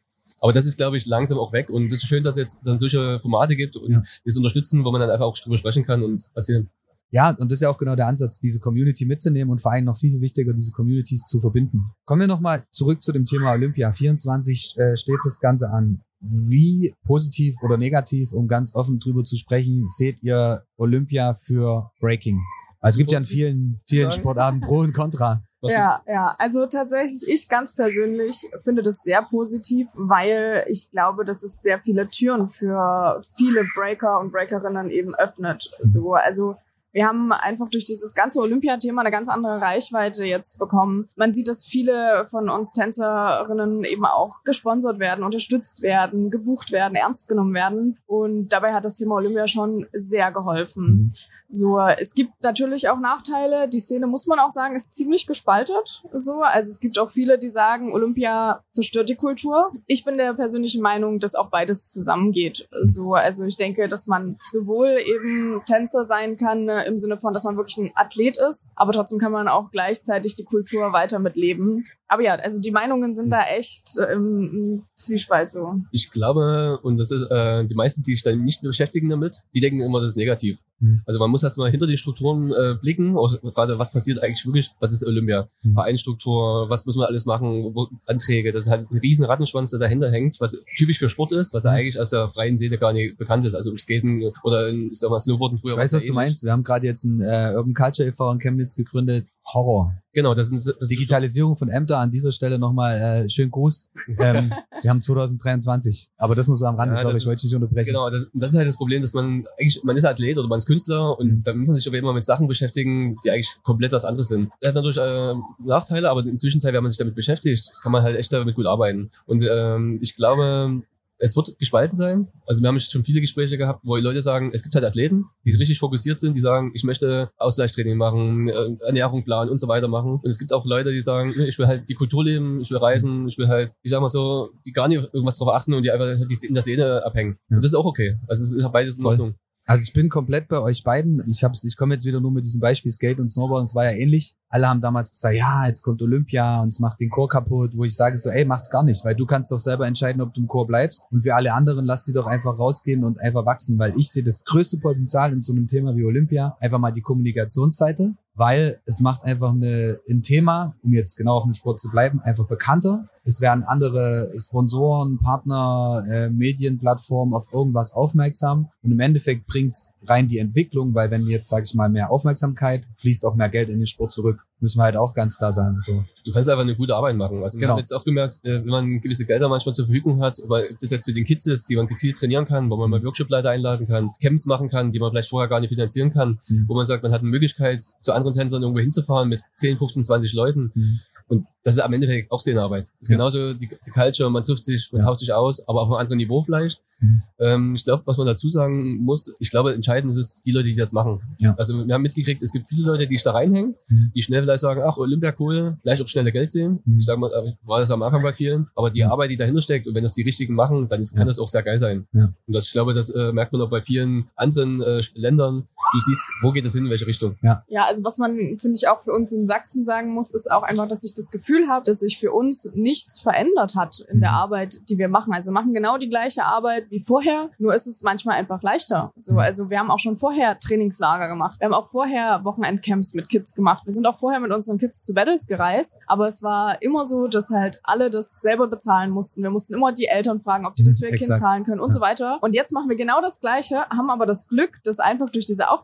[0.44, 1.70] Aber das ist, glaube ich, langsam auch weg.
[1.70, 4.04] Und es ist schön, dass es jetzt dann solche Formate gibt und ja.
[4.26, 6.70] das unterstützen, wo man dann einfach auch drüber sprechen kann und passieren.
[7.12, 9.86] Ja, und das ist ja auch genau der Ansatz, diese Community mitzunehmen und vor allem
[9.86, 11.92] noch viel, viel wichtiger, diese Communities zu verbinden.
[12.04, 13.94] Kommen wir nochmal zurück zu dem Thema Olympia.
[13.94, 16.02] 24 äh, steht das Ganze an.
[16.20, 22.42] Wie positiv oder negativ, um ganz offen drüber zu sprechen, seht ihr Olympia für Breaking?
[22.82, 25.42] Also es gibt ja in vielen, vielen Sportarten Pro und Contra.
[25.64, 26.36] Was ja, ja.
[26.40, 31.80] Also tatsächlich, ich ganz persönlich finde das sehr positiv, weil ich glaube, dass es sehr
[31.80, 35.72] viele Türen für viele Breaker und Breakerinnen eben öffnet.
[35.82, 36.58] So, also
[36.94, 41.10] wir haben einfach durch dieses ganze Olympiathema eine ganz andere Reichweite jetzt bekommen.
[41.16, 46.96] Man sieht, dass viele von uns Tänzerinnen eben auch gesponsert werden, unterstützt werden, gebucht werden,
[46.96, 47.98] ernst genommen werden.
[48.06, 50.84] Und dabei hat das Thema Olympia schon sehr geholfen.
[50.84, 51.12] Mhm.
[51.56, 53.68] So, es gibt natürlich auch Nachteile.
[53.68, 56.04] Die Szene, muss man auch sagen, ist ziemlich gespaltet.
[56.12, 59.72] So, also es gibt auch viele, die sagen, Olympia zerstört die Kultur.
[59.86, 62.68] Ich bin der persönlichen Meinung, dass auch beides zusammengeht.
[62.82, 67.44] So, also ich denke, dass man sowohl eben Tänzer sein kann im Sinne von, dass
[67.44, 71.88] man wirklich ein Athlet ist, aber trotzdem kann man auch gleichzeitig die Kultur weiter mitleben.
[72.08, 75.82] Aber ja, also die Meinungen sind da echt äh, im Zwiespalt so.
[75.92, 79.62] Ich glaube, und das ist äh, die meisten, die sich da nicht beschäftigen damit, die
[79.62, 80.60] denken immer, das ist negativ.
[80.80, 81.02] Mhm.
[81.06, 84.72] Also man muss erstmal hinter die Strukturen äh, blicken, auch gerade was passiert eigentlich wirklich,
[84.80, 85.48] was ist Olympia?
[85.64, 85.74] Mhm.
[85.74, 89.80] Vereinstruktur, was müssen wir alles machen, wo, Anträge, das ist halt ein riesen Rattenschwanz, der
[89.80, 91.72] dahinter hängt, was typisch für Sport ist, was mhm.
[91.72, 95.10] eigentlich aus der freien Szene gar nicht bekannt ist, also um Skaten oder ich sag
[95.10, 95.72] mal Snowboarden früher.
[95.72, 98.32] Ich weiß, was du meinst, wir haben gerade jetzt ein äh, Urban Culture e.V.
[98.34, 100.03] in Chemnitz gegründet, Horror.
[100.14, 103.90] Genau, das ist das Digitalisierung von Ämter an dieser Stelle nochmal äh, schönen Gruß.
[104.20, 107.52] Ähm, wir haben 2023, aber das nur so am Rande, ja, sorry, ich wollte dich
[107.52, 107.88] nicht unterbrechen.
[107.88, 110.60] Genau, das, das ist halt das Problem, dass man eigentlich, man ist Athlet oder man
[110.60, 111.44] ist Künstler und mhm.
[111.44, 114.50] da muss man sich aber immer mit Sachen beschäftigen, die eigentlich komplett was anderes sind.
[114.62, 115.34] Das hat natürlich äh,
[115.66, 118.56] Nachteile, aber in der Zwischenzeit, wenn man sich damit beschäftigt, kann man halt echt damit
[118.56, 119.10] gut arbeiten.
[119.26, 120.84] Und ähm, ich glaube,
[121.24, 122.28] es wird gespalten sein.
[122.46, 125.52] Also wir haben schon viele Gespräche gehabt, wo Leute sagen, es gibt halt Athleten, die
[125.52, 129.88] richtig fokussiert sind, die sagen, ich möchte Ausgleichstraining machen, äh, Ernährung planen und so weiter
[129.88, 130.20] machen.
[130.22, 132.78] Und es gibt auch Leute, die sagen, ich will halt die Kultur leben, ich will
[132.78, 135.84] reisen, ich will halt, ich sag mal so, die gar nicht irgendwas drauf achten und
[135.84, 137.38] die einfach in der Szene abhängen.
[137.50, 138.18] Und das ist auch okay.
[138.28, 139.36] Also es ist beides in Ordnung.
[139.66, 141.24] Also ich bin komplett bei euch beiden.
[141.30, 143.64] Ich hab's, ich komme jetzt wieder nur mit diesem Beispiel Skate und Snowboard.
[143.64, 144.36] Es war ja ähnlich.
[144.54, 147.72] Alle haben damals gesagt, ja, jetzt kommt Olympia und es macht den Chor kaputt.
[147.74, 150.32] Wo ich sage so, ey, macht's gar nicht, weil du kannst doch selber entscheiden, ob
[150.32, 151.08] du im Chor bleibst.
[151.10, 154.24] Und für alle anderen lass sie doch einfach rausgehen und einfach wachsen, weil ich sehe
[154.24, 159.00] das größte Potenzial in so einem Thema wie Olympia einfach mal die Kommunikationsseite, weil es
[159.00, 163.08] macht einfach eine, ein Thema, um jetzt genau auf dem Sport zu bleiben, einfach bekannter.
[163.24, 168.70] Es werden andere Sponsoren, Partner, äh, Medienplattformen auf irgendwas aufmerksam.
[168.84, 172.84] Und im Endeffekt bringt's rein die Entwicklung, weil wenn jetzt, sage ich mal, mehr Aufmerksamkeit,
[172.98, 174.43] fließt auch mehr Geld in den Sport zurück.
[174.60, 175.82] Müssen wir halt auch ganz klar sagen.
[175.82, 176.06] So.
[176.24, 177.44] Du kannst einfach eine gute Arbeit machen.
[177.44, 177.72] Also genau.
[177.72, 180.92] haben jetzt auch gemerkt, äh, wenn man gewisse Gelder manchmal zur Verfügung hat, weil das
[180.92, 183.88] jetzt mit den Kids ist, die man gezielt trainieren kann, wo man mal Workshop-Leiter einladen
[183.88, 186.66] kann, Camps machen kann, die man vielleicht vorher gar nicht finanzieren kann, mhm.
[186.68, 190.04] wo man sagt, man hat eine Möglichkeit, zu anderen Tänzern irgendwo hinzufahren mit 10, 15,
[190.04, 190.72] 20 Leuten.
[190.74, 192.84] Mhm Und das ist am Endeffekt auch Szenenarbeit.
[192.84, 193.16] Das ist Ja.
[193.16, 195.08] genauso die, die Culture, man trifft sich, man Ja.
[195.08, 196.82] tauscht sich aus, aber auf einem anderen Niveau vielleicht.
[197.00, 197.22] Mhm.
[197.40, 200.68] Ähm, ich glaube, was man dazu sagen muss, ich glaube, entscheidend ist es die Leute,
[200.70, 201.22] die das machen.
[201.38, 201.54] Ja.
[201.58, 204.12] Also wir haben mitgekriegt, es gibt viele Leute, die sich da reinhängen, Mhm.
[204.16, 206.80] die schnell vielleicht sagen, ach, Olympia cool, vielleicht auch schnelle Geld sehen.
[206.86, 207.00] Mhm.
[207.00, 209.10] Ich sag mal, äh, war das am Anfang bei vielen, aber die Mhm.
[209.12, 211.50] Arbeit, die dahinter steckt und wenn das die richtigen machen, dann ist, kann das auch
[211.50, 212.08] sehr geil sein.
[212.14, 212.26] Ja.
[212.48, 215.68] Und das, ich glaube, das äh, merkt man auch bei vielen anderen äh, Ländern.
[215.94, 217.38] Du siehst, wo geht es hin, in welche Richtung.
[217.42, 220.64] Ja, also was man, finde ich, auch für uns in Sachsen sagen muss, ist auch
[220.64, 224.32] einfach, dass ich das Gefühl habe, dass sich für uns nichts verändert hat in der
[224.32, 224.38] Mhm.
[224.38, 225.34] Arbeit, die wir machen.
[225.34, 229.12] Also wir machen genau die gleiche Arbeit wie vorher, nur ist es manchmal einfach leichter.
[229.18, 229.40] So, Mhm.
[229.40, 231.60] also wir haben auch schon vorher Trainingslager gemacht.
[231.60, 233.84] Wir haben auch vorher Wochenendcamps mit Kids gemacht.
[233.86, 237.28] Wir sind auch vorher mit unseren Kids zu Battles gereist, aber es war immer so,
[237.28, 239.44] dass halt alle das selber bezahlen mussten.
[239.44, 241.90] Wir mussten immer die Eltern fragen, ob die das für ihr Kind zahlen können und
[241.90, 241.94] Ja.
[241.96, 242.40] so weiter.
[242.42, 245.70] Und jetzt machen wir genau das Gleiche, haben aber das Glück, dass einfach durch diese
[245.70, 245.83] Aufmerksamkeit,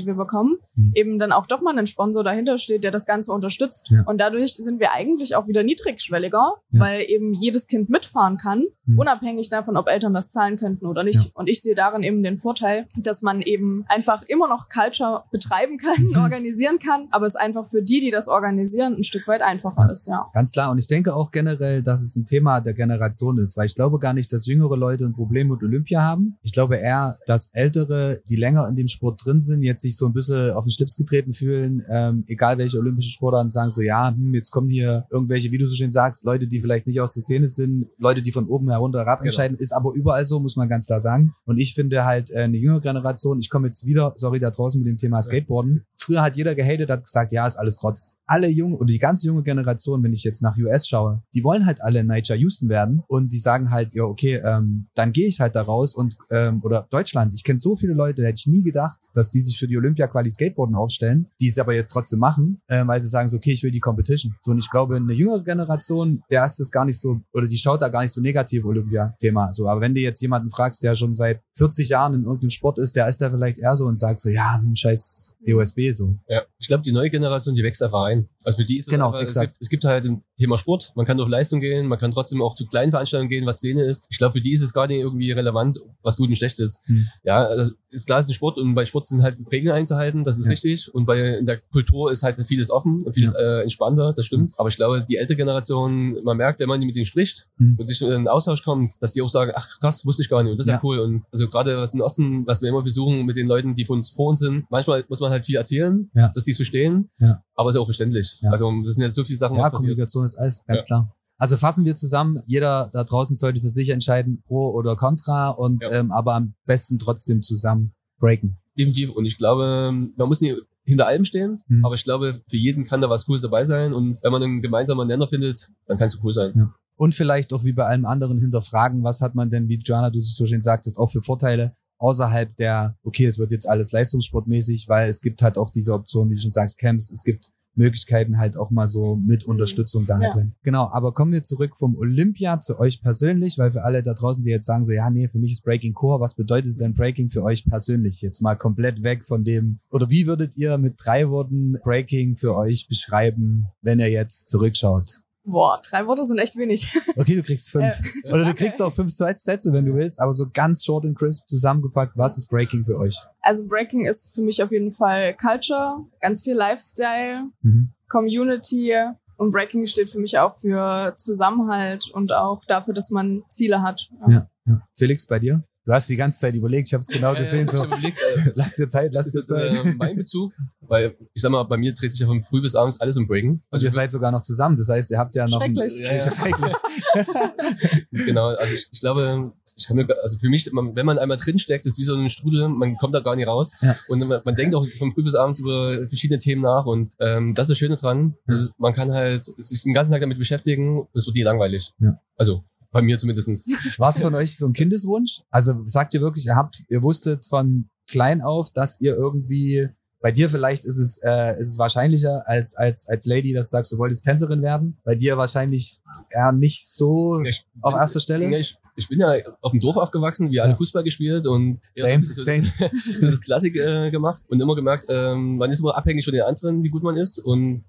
[0.00, 0.92] die wir bekommen, Mhm.
[0.94, 3.88] eben dann auch doch mal ein Sponsor dahinter steht, der das Ganze unterstützt.
[3.90, 4.02] Ja.
[4.06, 6.80] Und dadurch sind wir eigentlich auch wieder niedrigschwelliger, Ja.
[6.80, 8.98] weil eben jedes Kind mitfahren kann, Mhm.
[8.98, 11.24] unabhängig davon, ob Eltern das zahlen könnten oder nicht.
[11.24, 11.30] Ja.
[11.34, 15.78] Und ich sehe darin eben den Vorteil, dass man eben einfach immer noch Culture betreiben
[15.78, 16.16] kann, Mhm.
[16.16, 20.06] organisieren kann, aber es einfach für die, die das organisieren, ein Stück weit einfacher ist,
[20.08, 20.26] ja.
[20.32, 20.70] Ganz klar.
[20.70, 23.98] Und ich denke auch generell, dass es ein Thema der Generation ist, weil ich glaube
[23.98, 26.38] gar nicht, dass jüngere Leute ein Problem mit Olympia haben.
[26.42, 30.06] Ich glaube eher, dass ältere, die länger in dem Sport drin sind, jetzt sich so
[30.06, 34.10] ein bisschen auf den Schlips getreten fühlen, ähm, egal welche olympischen Sportarten, sagen so, ja,
[34.14, 37.14] hm, jetzt kommen hier irgendwelche, wie du so schön sagst, Leute, die vielleicht nicht aus
[37.14, 39.28] der Szene sind, Leute, die von oben herunter herab Genau.
[39.28, 41.34] entscheiden, ist aber überall so, muss man ganz klar sagen.
[41.44, 44.80] Und ich finde halt äh, eine jüngere Generation, ich komme jetzt wieder, sorry, da draußen
[44.82, 45.84] mit dem Thema Skateboarden.
[46.04, 48.16] Früher hat jeder gehatet, hat gesagt, ja, ist alles Rotz.
[48.26, 51.64] Alle jungen oder die ganze junge Generation, wenn ich jetzt nach US schaue, die wollen
[51.64, 55.40] halt alle Nigel Houston werden und die sagen halt, ja, okay, ähm, dann gehe ich
[55.40, 57.32] halt da raus und ähm, oder Deutschland.
[57.34, 60.30] Ich kenne so viele Leute, hätte ich nie gedacht, dass die sich für die Olympia-Quali
[60.30, 63.62] Skateboarden aufstellen, die es aber jetzt trotzdem machen, ähm, weil sie sagen so, okay, ich
[63.62, 64.34] will die Competition.
[64.42, 67.56] So und ich glaube, eine jüngere Generation, der ist das gar nicht so oder die
[67.56, 69.52] schaut da gar nicht so negativ Olympia-Thema.
[69.52, 72.78] So, aber wenn du jetzt jemanden fragst, der schon seit 40 Jahren in irgendeinem Sport
[72.78, 76.16] ist, der ist da vielleicht eher so und sagt so, ja, hm, scheiß DOSB so.
[76.28, 78.28] Ja, ich glaube, die neue Generation, die wächst einfach ein.
[78.44, 79.52] Also für die ist es Genau, einfach, es exakt.
[79.52, 82.42] gibt, es gibt halt ein Thema Sport, man kann auf Leistung gehen, man kann trotzdem
[82.42, 84.04] auch zu kleinen Veranstaltungen gehen, was Szene ist.
[84.08, 86.80] Ich glaube, für die ist es gar nicht irgendwie relevant, was gut und schlecht ist.
[86.86, 87.06] Hm.
[87.22, 90.24] Ja, also ist klar, es ist ein Sport und bei Sport sind halt Regeln einzuhalten,
[90.24, 90.50] das ist Ja.
[90.50, 90.92] richtig.
[90.92, 94.52] Und bei in der Kultur ist halt vieles offen und vieles äh, entspannter, das stimmt.
[94.58, 97.76] Aber ich glaube, die ältere Generation, man merkt, wenn man mit denen spricht Hm.
[97.78, 100.42] und sich in einen Austausch kommt, dass die auch sagen, ach krass, wusste ich gar
[100.42, 100.80] nicht und das ist ja, Ja.
[100.82, 100.98] cool.
[100.98, 103.98] Und also gerade was im Osten, was wir immer versuchen mit den Leuten, die von
[103.98, 106.28] uns vor uns sind, manchmal muss man halt viel erzählen, Ja.
[106.34, 107.42] dass die es verstehen, Ja.
[107.54, 108.38] aber ist auch verständlich.
[108.40, 108.50] Ja.
[108.50, 109.90] Also das sind jetzt so viele Sachen, Ja, was passiert.
[109.90, 110.86] Kommunikation ist alles, ganz Ja.
[110.86, 111.14] klar.
[111.36, 115.84] Also fassen wir zusammen, jeder da draußen sollte für sich entscheiden, pro oder contra und
[115.84, 115.90] Ja.
[115.92, 118.56] ähm, aber am besten trotzdem zusammen breaken.
[118.78, 119.10] Definitiv.
[119.10, 121.84] Und ich glaube, man muss nicht hinter allem stehen, Mhm.
[121.84, 123.92] aber ich glaube, für jeden kann da was Cooles dabei sein.
[123.92, 126.52] Und wenn man einen gemeinsamen Nenner findet, dann kann es cool sein.
[126.54, 126.74] Ja.
[126.96, 130.20] Und vielleicht auch wie bei allem anderen hinterfragen, was hat man denn, wie Joanna, du
[130.20, 134.88] es so schön sagtest, auch für Vorteile außerhalb der, okay, es wird jetzt alles leistungssportmäßig,
[134.88, 138.38] weil es gibt halt auch diese Option, wie du schon sagst, Camps, es gibt Möglichkeiten
[138.38, 140.30] halt auch mal so mit Unterstützung da Ja.
[140.30, 140.52] drin.
[140.62, 144.44] Genau, aber kommen wir zurück vom Olympia zu euch persönlich, weil für alle da draußen,
[144.44, 147.30] die jetzt sagen so, ja, nee, für mich ist Breaking Core, was bedeutet denn Breaking
[147.30, 148.22] für euch persönlich?
[148.22, 152.54] Jetzt mal komplett weg von dem, oder wie würdet ihr mit drei Worten Breaking für
[152.56, 155.23] euch beschreiben, wenn ihr jetzt zurückschaut?
[155.46, 156.86] Boah, drei Worte sind echt wenig.
[157.16, 157.84] Okay, du kriegst fünf.
[157.84, 158.64] Äh, Oder du danke.
[158.64, 162.16] kriegst auch fünf Sätze, wenn du willst, aber so ganz short and crisp zusammengepackt.
[162.16, 163.16] Was ist Breaking für euch?
[163.40, 167.90] Also Breaking ist für mich auf jeden Fall Culture, ganz viel Lifestyle, Mhm.
[168.08, 168.94] Community
[169.36, 174.08] und Breaking steht für mich auch für Zusammenhalt und auch dafür, dass man Ziele hat.
[174.28, 174.80] Ja, ja.
[174.96, 175.62] Felix, bei dir?
[175.86, 177.66] Du hast die ganze Zeit überlegt, ich habe es genau Ja, gesehen.
[177.66, 179.86] ich So, überlegt, äh, lass dir Zeit, lass ist dir das Zeit.
[179.86, 180.52] äh, mein Bezug?
[180.80, 183.26] Weil ich sag mal, bei mir dreht sich ja von früh bis abends alles um
[183.26, 183.50] Breaking.
[183.50, 184.76] Und Also ihr ich seid sogar noch zusammen.
[184.78, 185.98] Das heißt, ihr habt ja noch ein, Schrecklich.
[185.98, 186.30] Ja, ja.
[186.30, 186.76] Schrecklich.
[188.26, 191.36] genau, also ich, ich glaube, ich kann mir, also für mich, man, wenn man einmal
[191.36, 193.72] drinsteckt, ist wie so ein Strudel, man kommt da gar nicht raus.
[193.82, 193.96] Ja.
[194.08, 196.86] Und man, man denkt auch von früh bis abends über verschiedene Themen nach.
[196.86, 198.36] Und ähm, das ist das Schöne dran.
[198.46, 201.42] Das ist, man kann halt sich den ganzen Tag damit beschäftigen und es wird nie
[201.42, 201.92] langweilig.
[201.98, 202.20] Ja.
[202.36, 203.66] Also bei mir zumindestens.
[203.98, 205.42] War es von euch so ein Kindeswunsch?
[205.50, 209.88] Also sagt ihr wirklich, ihr habt, ihr wusstet von klein auf, dass ihr irgendwie
[210.20, 213.72] bei dir vielleicht ist es, äh, ist es wahrscheinlicher als, als, als Lady, dass du
[213.72, 214.96] sagst, du wolltest Tänzerin werden.
[215.04, 218.48] Bei dir wahrscheinlich eher nicht so Ich, auf erster Stelle.
[218.48, 220.76] Ja, ich, ich bin ja auf dem Dorf aufgewachsen, wir alle Ja.
[220.76, 222.72] Fußball gespielt und ja, Same, so, so, same.
[223.18, 226.42] so das Klassik äh, gemacht und immer gemerkt, ähm, man ist immer abhängig von den
[226.44, 227.84] anderen, wie gut man ist und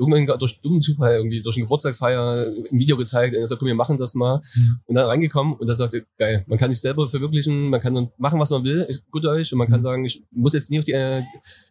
[0.00, 3.68] irgendwann durch dummen Zufall irgendwie durch eine Geburtstagsfeier ein Video gezeigt und er sagt, komm,
[3.68, 4.40] wir machen das mal.
[4.54, 4.76] Mhm.
[4.86, 8.10] Und dann reingekommen und er sagte, geil, man kann sich selber verwirklichen, man kann dann
[8.18, 9.84] machen, was man will, gut euch und man kann Mhm.
[9.84, 11.22] sagen, ich muss jetzt nicht auf die, äh,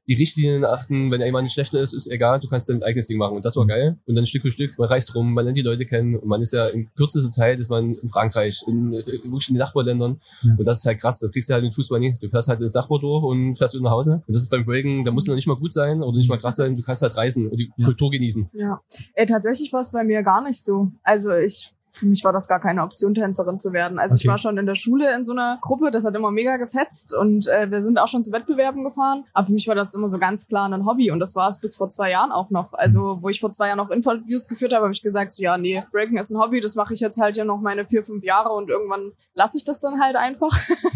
[0.10, 3.36] die Richtlinien achten, wenn jemand schlechter ist, ist egal, du kannst dein eigenes Ding machen
[3.38, 3.67] und das war Mhm.
[3.69, 3.98] geil.
[4.08, 6.41] Und dann Stück für Stück, man reist rum, man lernt die Leute kennen und man
[6.41, 10.19] ist ja in kürzester Zeit ist man in Frankreich, in, äh, wirklich in den Nachbarländern
[10.43, 10.56] Ja.
[10.58, 12.22] und das ist halt krass, das kriegst du halt im Fußball nicht.
[12.22, 15.06] Du fährst halt ins Nachbardorf und fährst wieder nach Hause und das ist beim Breaken,
[15.06, 17.04] da musst du noch nicht mal gut sein oder nicht mal krass sein, du kannst
[17.04, 17.86] halt reisen und die Ja.
[17.86, 18.50] Kultur genießen.
[18.54, 18.82] Ja.
[19.13, 20.91] Äh, tatsächlich war es bei mir gar nicht so.
[21.04, 23.99] Also ich für mich war das gar keine Option, Tänzerin zu werden.
[23.99, 24.30] Also ich Okay.
[24.30, 27.47] war schon in der Schule in so einer Gruppe, das hat immer mega gefetzt und
[27.47, 29.23] äh, wir sind auch schon zu Wettbewerben gefahren.
[29.34, 31.60] Aber für mich war das immer so ganz klar ein Hobby und das war es
[31.60, 32.73] bis vor zwei Jahren auch noch.
[32.73, 35.58] Also wo ich vor zwei Jahren noch Interviews geführt habe, habe ich gesagt, so, ja,
[35.58, 38.23] nee, Breaking ist ein Hobby, das mache ich jetzt halt ja noch meine vier, fünf
[38.23, 40.52] Jahre und irgendwann lasse ich das dann halt einfach.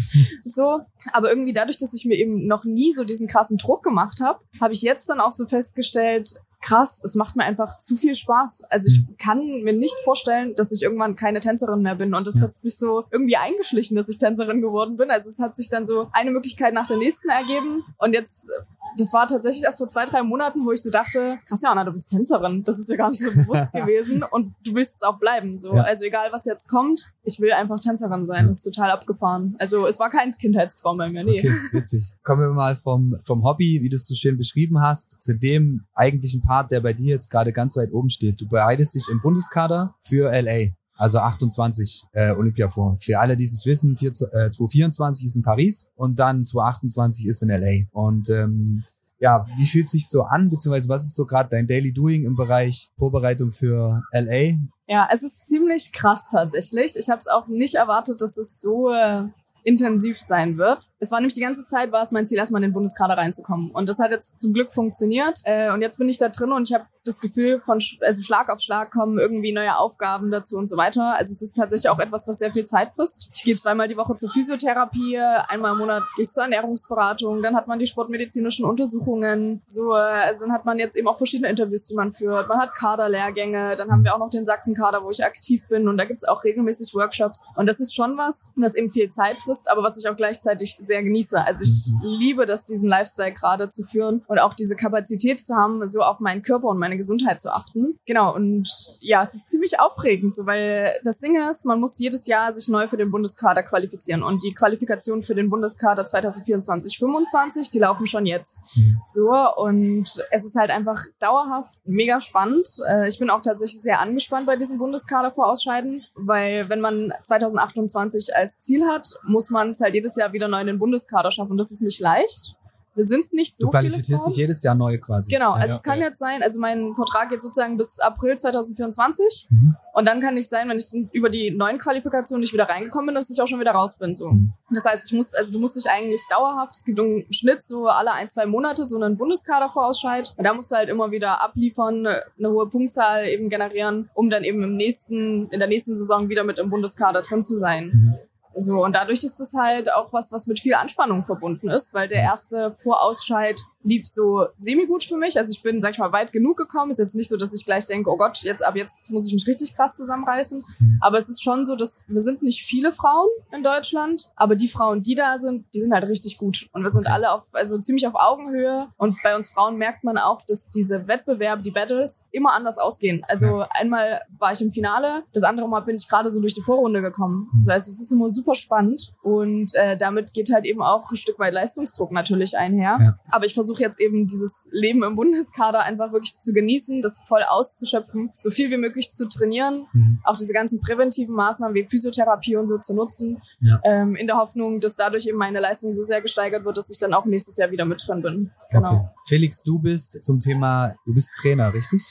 [0.44, 0.80] so.
[1.12, 4.38] Aber irgendwie dadurch, dass ich mir eben noch nie so diesen krassen Druck gemacht habe,
[4.60, 8.62] habe ich jetzt dann auch so festgestellt, krass, es macht mir einfach zu viel Spaß.
[8.70, 12.14] Also ich kann mir nicht vorstellen, dass ich irgendwann keine Tänzerin mehr bin.
[12.14, 12.42] Und das Ja.
[12.48, 15.10] hat sich so irgendwie eingeschlichen, dass ich Tänzerin geworden bin.
[15.10, 17.84] Also es hat sich dann so eine Möglichkeit nach der nächsten ergeben.
[17.98, 18.50] Und jetzt,
[18.96, 21.92] das war tatsächlich erst vor zwei, drei Monaten, wo ich so dachte, krass, Jana, du
[21.92, 22.64] bist Tänzerin.
[22.64, 24.22] Das ist ja gar nicht so bewusst gewesen.
[24.22, 25.58] Und du willst es auch bleiben.
[25.58, 25.74] So.
[25.74, 25.82] Ja.
[25.82, 28.46] Also egal, was jetzt kommt, ich will einfach Tänzerin sein.
[28.48, 29.56] Das ist total abgefahren.
[29.58, 31.24] Also es war kein Kindheitstraum bei mir.
[31.24, 31.38] Nee.
[31.38, 32.16] Okay, witzig.
[32.22, 35.84] Kommen wir mal vom, vom Hobby, wie du es so schön beschrieben hast, zu dem
[35.94, 38.40] eigentlichen Part, der bei dir jetzt gerade ganz weit oben steht.
[38.40, 40.72] Du bereitest dich im Bundeskader für LA.
[40.96, 42.96] Also 28 äh, Olympia vor.
[43.00, 44.12] Für alle, die es wissen, 4, äh,
[44.50, 47.86] 2024 ist in Paris und dann 2028 ist in LA.
[47.90, 48.84] Und ähm,
[49.18, 52.34] ja, wie fühlt sich so an, beziehungsweise was ist so gerade dein Daily Doing im
[52.34, 54.58] Bereich Vorbereitung für LA?
[54.86, 56.94] Ja, es ist ziemlich krass tatsächlich.
[56.96, 59.24] Ich habe es auch nicht erwartet, dass es so äh,
[59.64, 60.88] intensiv sein wird.
[61.04, 63.70] Es war nämlich die ganze Zeit, war es mein Ziel, erstmal in den Bundeskader reinzukommen.
[63.72, 65.40] Und das hat jetzt zum Glück funktioniert.
[65.44, 68.48] Äh, und jetzt bin ich da drin und ich habe das Gefühl, von also Schlag
[68.48, 71.14] auf Schlag kommen irgendwie neue Aufgaben dazu und so weiter.
[71.16, 73.28] Also es ist tatsächlich auch etwas, was sehr viel Zeit frisst.
[73.34, 77.54] Ich gehe zweimal die Woche zur Physiotherapie, einmal im Monat gehe ich zur Ernährungsberatung, dann
[77.54, 79.60] hat man die sportmedizinischen Untersuchungen.
[79.66, 82.48] So, äh, also dann hat man jetzt eben auch verschiedene Interviews, die man führt.
[82.48, 85.98] Man hat Kaderlehrgänge, dann haben wir auch noch den Sachsenkader, wo ich aktiv bin und
[85.98, 87.48] da gibt's auch regelmäßig Workshops.
[87.56, 90.78] Und das ist schon was, was eben viel Zeit frisst, aber was ich auch gleichzeitig
[90.80, 91.44] sehr genieße.
[91.44, 95.86] Also ich liebe das, diesen Lifestyle gerade zu führen und auch diese Kapazität zu haben,
[95.88, 97.98] so auf meinen Körper und meine Gesundheit zu achten.
[98.06, 98.68] Genau, und
[99.00, 102.68] ja, es ist ziemlich aufregend, so, weil das Ding ist, man muss jedes Jahr sich
[102.68, 108.06] neu für den Bundeskader qualifizieren und die Qualifikationen für den Bundeskader 2024, 25, die laufen
[108.06, 108.76] schon jetzt.
[108.76, 108.98] Mhm.
[109.06, 112.68] So, und es ist halt einfach dauerhaft mega spannend.
[112.88, 117.12] Äh, Ich bin auch tatsächlich sehr angespannt bei diesem Bundeskader vor Ausscheiden, weil wenn man
[117.22, 121.30] 2028 als Ziel hat, muss man es halt jedes Jahr wieder neu in den Bundeskader
[121.30, 121.52] schaffen.
[121.52, 122.56] Und das ist nicht leicht.
[122.96, 125.28] Wir sind nicht so Du qualifizierst dich jedes Jahr neu quasi.
[125.28, 126.04] Genau, also Ja, es kann ja.
[126.06, 129.74] jetzt sein, also mein Vertrag geht sozusagen bis April 2024 Mhm.
[129.94, 133.14] und dann kann ich sein, wenn ich über die neuen Qualifikationen nicht wieder reingekommen bin,
[133.16, 134.14] dass ich auch schon wieder raus bin.
[134.14, 134.30] So.
[134.30, 134.52] Mhm.
[134.70, 137.88] Das heißt, ich muss, also du musst dich eigentlich dauerhaft, es gibt im Schnitt so
[137.88, 140.32] alle ein, zwei Monate so einen Bundeskader-Vorausscheid.
[140.36, 144.44] Und da musst du halt immer wieder abliefern, eine hohe Punktzahl eben generieren, um dann
[144.44, 147.86] eben im nächsten, in der nächsten Saison wieder mit im Bundeskader drin zu sein.
[147.92, 148.14] Mhm.
[148.56, 152.08] So, und dadurch ist es halt auch was, was mit viel Anspannung verbunden ist, weil
[152.08, 155.38] der erste Vorausscheid lief so semi-gut für mich.
[155.38, 156.90] Also ich bin, sag ich mal, weit genug gekommen.
[156.90, 159.32] Ist jetzt nicht so, dass ich gleich denke, oh Gott, jetzt, ab jetzt muss ich
[159.32, 160.64] mich richtig krass zusammenreißen.
[160.78, 160.98] Mhm.
[161.00, 164.68] Aber es ist schon so, dass wir sind nicht viele Frauen in Deutschland, aber die
[164.68, 166.68] Frauen, die da sind, die sind halt richtig gut.
[166.72, 168.88] Und wir sind alle auf, also ziemlich auf Augenhöhe.
[168.96, 173.22] Und bei uns Frauen merkt man auch, dass diese Wettbewerbe, die Battles, immer anders ausgehen.
[173.28, 176.62] Also einmal war ich im Finale, das andere Mal bin ich gerade so durch die
[176.62, 177.50] Vorrunde gekommen.
[177.54, 181.16] Das heißt, es ist immer super spannend und äh, damit geht halt eben auch ein
[181.16, 182.98] Stück weit Leistungsdruck natürlich einher.
[183.00, 183.18] Ja.
[183.30, 187.42] Aber ich versuche jetzt eben dieses Leben im Bundeskader einfach wirklich zu genießen, das voll
[187.46, 190.20] auszuschöpfen, so viel wie möglich zu trainieren, Mhm.
[190.24, 193.80] auch diese ganzen präventiven Maßnahmen wie Physiotherapie und so zu nutzen, Ja.
[193.84, 196.98] ähm, in der Hoffnung, dass dadurch eben meine Leistung so sehr gesteigert wird, dass ich
[196.98, 198.50] dann auch nächstes Jahr wieder mit drin bin.
[198.70, 198.90] Genau.
[198.94, 199.08] Okay.
[199.26, 202.02] Felix, du bist zum Thema, du bist Trainer, richtig?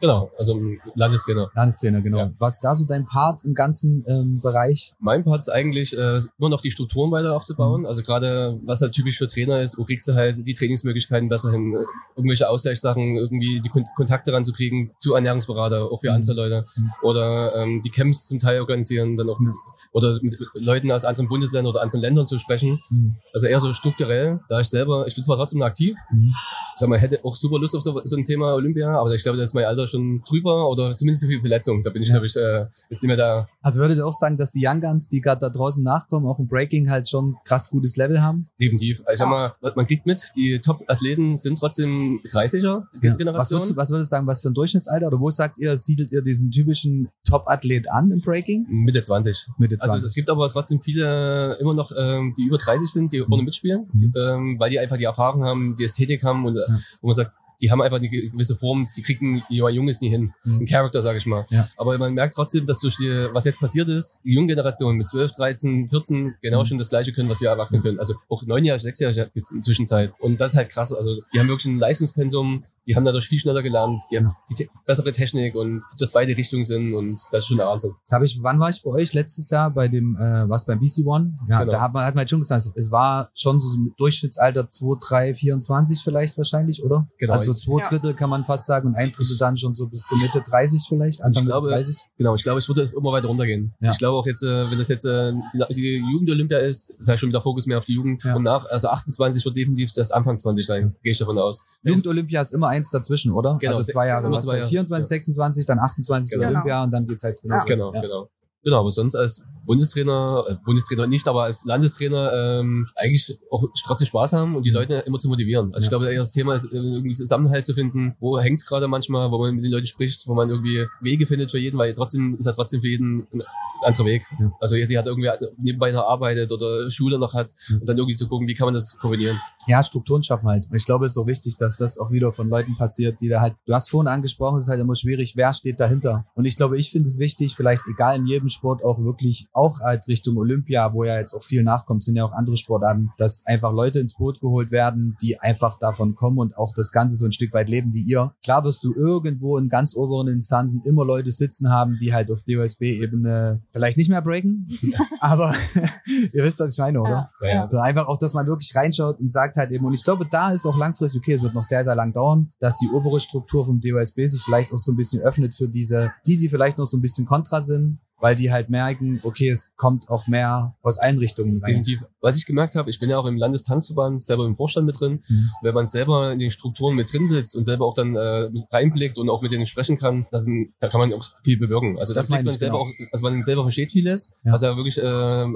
[0.00, 0.60] Genau, also
[0.94, 1.50] Landestrainer.
[1.54, 2.18] Landestrainer, genau.
[2.18, 2.30] Ja.
[2.38, 4.94] Was ist da so dein Part im ganzen ähm, Bereich?
[5.00, 7.84] Mein Part ist eigentlich äh, immer noch die Strukturen weiter aufzubauen.
[7.84, 11.50] Also gerade was halt typisch für Trainer ist, wo kriegst du halt die Trainingsmöglichkeiten besser
[11.50, 11.74] hin,
[12.14, 16.14] irgendwelche Ausgleichssachen, irgendwie die Kon Kontakte ranzukriegen zu Ernährungsberater, auch für Mhm.
[16.14, 16.64] andere Leute.
[16.76, 16.90] Mhm.
[17.02, 19.54] Oder ähm, die Camps zum Teil organisieren, dann auch mit,
[19.92, 22.80] oder mit Leuten aus anderen Bundesländern oder anderen Ländern zu sprechen.
[22.90, 23.16] Mhm.
[23.34, 26.34] Also eher so strukturell, da ich selber, ich bin zwar trotzdem aktiv, Mhm.
[26.76, 29.38] sag mal, hätte auch super Lust auf so, so ein Thema Olympia, aber ich glaube,
[29.38, 31.82] da ist mein Alter schon drüber oder zumindest so viel Verletzung.
[31.82, 32.14] Da bin ich, Ja.
[32.14, 33.48] glaube ich, äh, jetzt nicht mehr da.
[33.62, 36.38] Also würdet ihr auch sagen, dass die Young Guns, die gerade da draußen nachkommen, auch
[36.38, 38.48] im Breaking halt schon krass gutes Level haben?
[38.60, 39.00] Definitiv.
[39.00, 42.62] Also ich sag mal, man kriegt mit, die Top-Athleten sind trotzdem 30er
[43.02, 43.10] Ja.
[43.10, 43.58] Was Generation.
[43.58, 45.06] würdest, du, was würdest du sagen, was für ein Durchschnittsalter?
[45.08, 48.66] Oder wo sagt ihr, siedelt ihr diesen typischen Top-Athlet an im Breaking?
[48.68, 49.48] Mitte 20.
[49.58, 50.08] Mitte Also 20.
[50.08, 53.86] es gibt aber trotzdem viele immer noch, ähm, die über 30 sind, die vorne mitspielen,
[53.92, 54.12] Mhm.
[54.16, 56.60] ähm, weil die einfach die Erfahrung haben, die Ästhetik haben und äh,
[57.00, 60.32] wo man sagt, die haben einfach eine gewisse Form, die kriegen jemand Junges nie hin.
[60.44, 60.60] Mhm.
[60.60, 61.46] Ein Charakter, sage ich mal.
[61.50, 61.68] Ja.
[61.76, 65.08] Aber man merkt trotzdem, dass durch die, was jetzt passiert ist, die junge Generation mit
[65.08, 66.66] 12, 13, 14 genau Mhm.
[66.66, 67.98] schon das Gleiche können, was wir Erwachsene können.
[67.98, 70.12] Also auch neunjährige, sechsjährige gibt es in Zwischenzeit.
[70.18, 70.92] Und das ist halt krass.
[70.92, 74.36] Also die haben wirklich ein Leistungspensum, die haben dadurch viel schneller gelernt, die haben Ja.
[74.50, 77.92] die te bessere Technik und dass beide Richtungen sind und das ist schon der Wahnsinn.
[78.10, 79.12] Habe ich, wann war ich bei euch?
[79.12, 81.38] Letztes Jahr bei dem, äh, was beim BC One?
[81.48, 81.72] Ja, Genau.
[81.72, 84.96] da hat man, hat man halt schon gesagt, es war schon so ein Durchschnittsalter 2,
[85.00, 87.06] 3, 24 vielleicht wahrscheinlich, oder?
[87.18, 87.34] Genau.
[87.34, 87.88] Also zwei Ja.
[87.88, 90.82] Drittel kann man fast sagen und ein Drittel dann schon so bis zur Mitte 30
[90.88, 91.98] vielleicht, Anfang Ich glaube, 30.
[92.16, 93.74] Genau, ich glaube, es würde immer weiter runtergehen.
[93.80, 93.90] Ja.
[93.90, 95.32] Ich glaube auch jetzt, äh, wenn das jetzt äh,
[95.68, 98.24] die, die Jugend-Olympia ist, ist halt schon wieder Fokus mehr auf die Jugend.
[98.24, 98.34] Ja.
[98.34, 101.64] Und nach, also 28 wird definitiv das Anfang 20 sein, gehe ich davon aus.
[101.82, 103.58] Jugend-Olympia ist immer eins dazwischen, oder?
[103.60, 104.26] Genau, also zwei Jahre.
[104.26, 104.68] immer Was zwei Jahre.
[104.68, 106.48] 24, 26, dann 28 Genau.
[106.48, 107.40] Olympia und dann geht's halt.
[107.42, 108.00] Genau, Ja.
[108.00, 108.28] genau.
[108.64, 114.06] Genau, aber sonst als Bundestrainer, äh, Bundestrainer nicht, aber als Landestrainer ähm, eigentlich auch trotzdem
[114.06, 115.72] Spaß haben und die Leute immer zu motivieren.
[115.74, 115.98] Also ich Ja.
[115.98, 118.14] glaube, eher das Thema ist, äh, irgendwie Zusammenhalt zu finden.
[118.18, 121.50] Wo hängt's gerade manchmal, wo man mit den Leuten spricht, wo man irgendwie Wege findet
[121.50, 123.42] für jeden, weil trotzdem ist ja trotzdem für jeden ein
[123.84, 124.22] anderer Weg.
[124.40, 124.50] Ja.
[124.60, 127.76] Also die hat irgendwie nebenbei noch arbeitet oder Schule noch hat Ja.
[127.78, 129.38] und dann irgendwie zu gucken, wie kann man das kombinieren.
[129.66, 130.66] Ja, Strukturen schaffen halt.
[130.72, 133.40] Ich glaube, es ist auch wichtig, dass das auch wieder von Leuten passiert, die da
[133.42, 136.24] halt, du hast vorhin angesprochen, es ist halt immer schwierig, wer steht dahinter.
[136.34, 139.80] Und ich glaube, ich finde es wichtig, vielleicht egal in jedem Sport auch wirklich, auch
[139.80, 143.44] halt Richtung Olympia, wo ja jetzt auch viel nachkommt, sind ja auch andere Sportarten, dass
[143.46, 147.26] einfach Leute ins Boot geholt werden, die einfach davon kommen und auch das Ganze so
[147.26, 148.34] ein Stück weit leben wie ihr.
[148.44, 152.42] Klar wirst du irgendwo in ganz oberen Instanzen immer Leute sitzen haben, die halt auf
[152.42, 154.68] DOSB-Ebene vielleicht nicht mehr breaken,
[155.20, 155.54] aber
[156.32, 157.30] ihr wisst, was ich meine, oder?
[157.40, 157.48] Ja.
[157.48, 157.62] Ja.
[157.62, 160.50] Also einfach auch, dass man wirklich reinschaut und sagt halt eben, und ich glaube, da
[160.50, 163.64] ist auch langfristig, okay, es wird noch sehr, sehr lang dauern, dass die obere Struktur
[163.64, 166.86] vom DOSB sich vielleicht auch so ein bisschen öffnet für diese, die, die vielleicht noch
[166.86, 170.98] so ein bisschen kontra sind, weil die halt merken, okay, es kommt auch mehr aus
[170.98, 171.82] allen Richtungen rein.
[171.82, 172.04] Definitiv.
[172.20, 175.22] Was ich gemerkt habe, ich bin ja auch im Landestanzverband selber im Vorstand mit drin.
[175.28, 175.50] Mhm.
[175.62, 179.18] Wenn man selber in den Strukturen mit drin sitzt und selber auch dann äh, reinblickt
[179.18, 181.98] und auch mit denen sprechen kann, das sind, da kann man auch viel bewirken.
[181.98, 182.90] Also Das das man selber genau.
[182.90, 184.52] auch, also man selber versteht vieles, Ja.
[184.52, 185.02] was ja wirklich äh,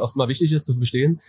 [0.01, 1.20] erstmal wichtig ist zu verstehen.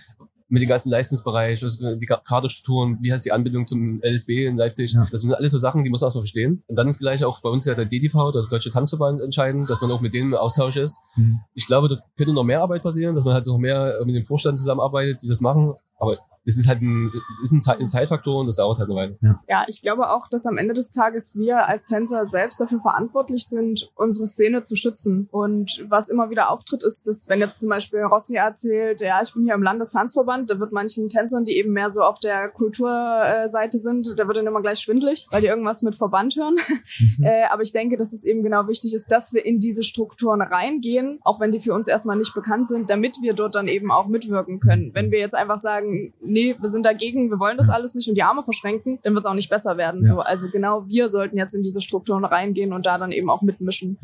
[0.54, 4.56] Mit dem ganzen Leistungsbereich, was- die Ka- Kaderstrukturen, wie heißt die Anbindung zum LSB in
[4.56, 4.94] Leipzig.
[4.94, 5.08] Ja.
[5.12, 6.64] Das sind alles so Sachen, die muss man erstmal verstehen.
[6.68, 9.82] Und dann ist gleich auch bei uns ja der DDV, der Deutsche Tanzverband, entscheidend, dass
[9.82, 11.00] man auch mit denen im Austausch ist.
[11.16, 11.40] Mhm.
[11.56, 14.16] Ich glaube, da könnte noch mehr Arbeit passieren, dass man halt noch mehr äh, mit
[14.16, 15.74] dem Vorstand zusammenarbeitet, die das machen.
[15.98, 18.98] Aber es ist halt ein, ist ein, Zeit, ein Zeitfaktor und das dauert halt eine
[18.98, 19.40] Weile.
[19.48, 23.48] Ja, ich glaube auch, dass am Ende des Tages wir als Tänzer selbst dafür verantwortlich
[23.48, 25.30] sind, unsere Szene zu schützen.
[25.32, 29.34] Und was immer wieder auftritt, ist, dass wenn jetzt zum Beispiel Rossi erzählt, ja, ich
[29.34, 33.80] bin hier im Landestanzverband, da wird manchen Tänzern, die eben mehr so auf der Kulturseite
[33.80, 36.56] sind, da wird dann immer gleich schwindlig, weil die irgendwas mit Verband hören.
[36.56, 37.14] Mhm.
[37.24, 40.42] Äh, aber ich denke, dass es eben genau wichtig ist, dass wir in diese Strukturen
[40.42, 43.92] reingehen, auch wenn die für uns erstmal nicht bekannt sind, damit wir dort dann eben
[43.92, 44.92] auch mitwirken können.
[44.94, 48.16] Wenn wir jetzt einfach sagen, nee, wir sind dagegen, wir wollen das alles nicht und
[48.16, 50.02] die Arme verschränken, dann wird es auch nicht besser werden.
[50.04, 50.10] Ja.
[50.10, 53.42] So, also genau wir sollten jetzt in diese Strukturen reingehen und da dann eben auch
[53.42, 53.98] mitmischen.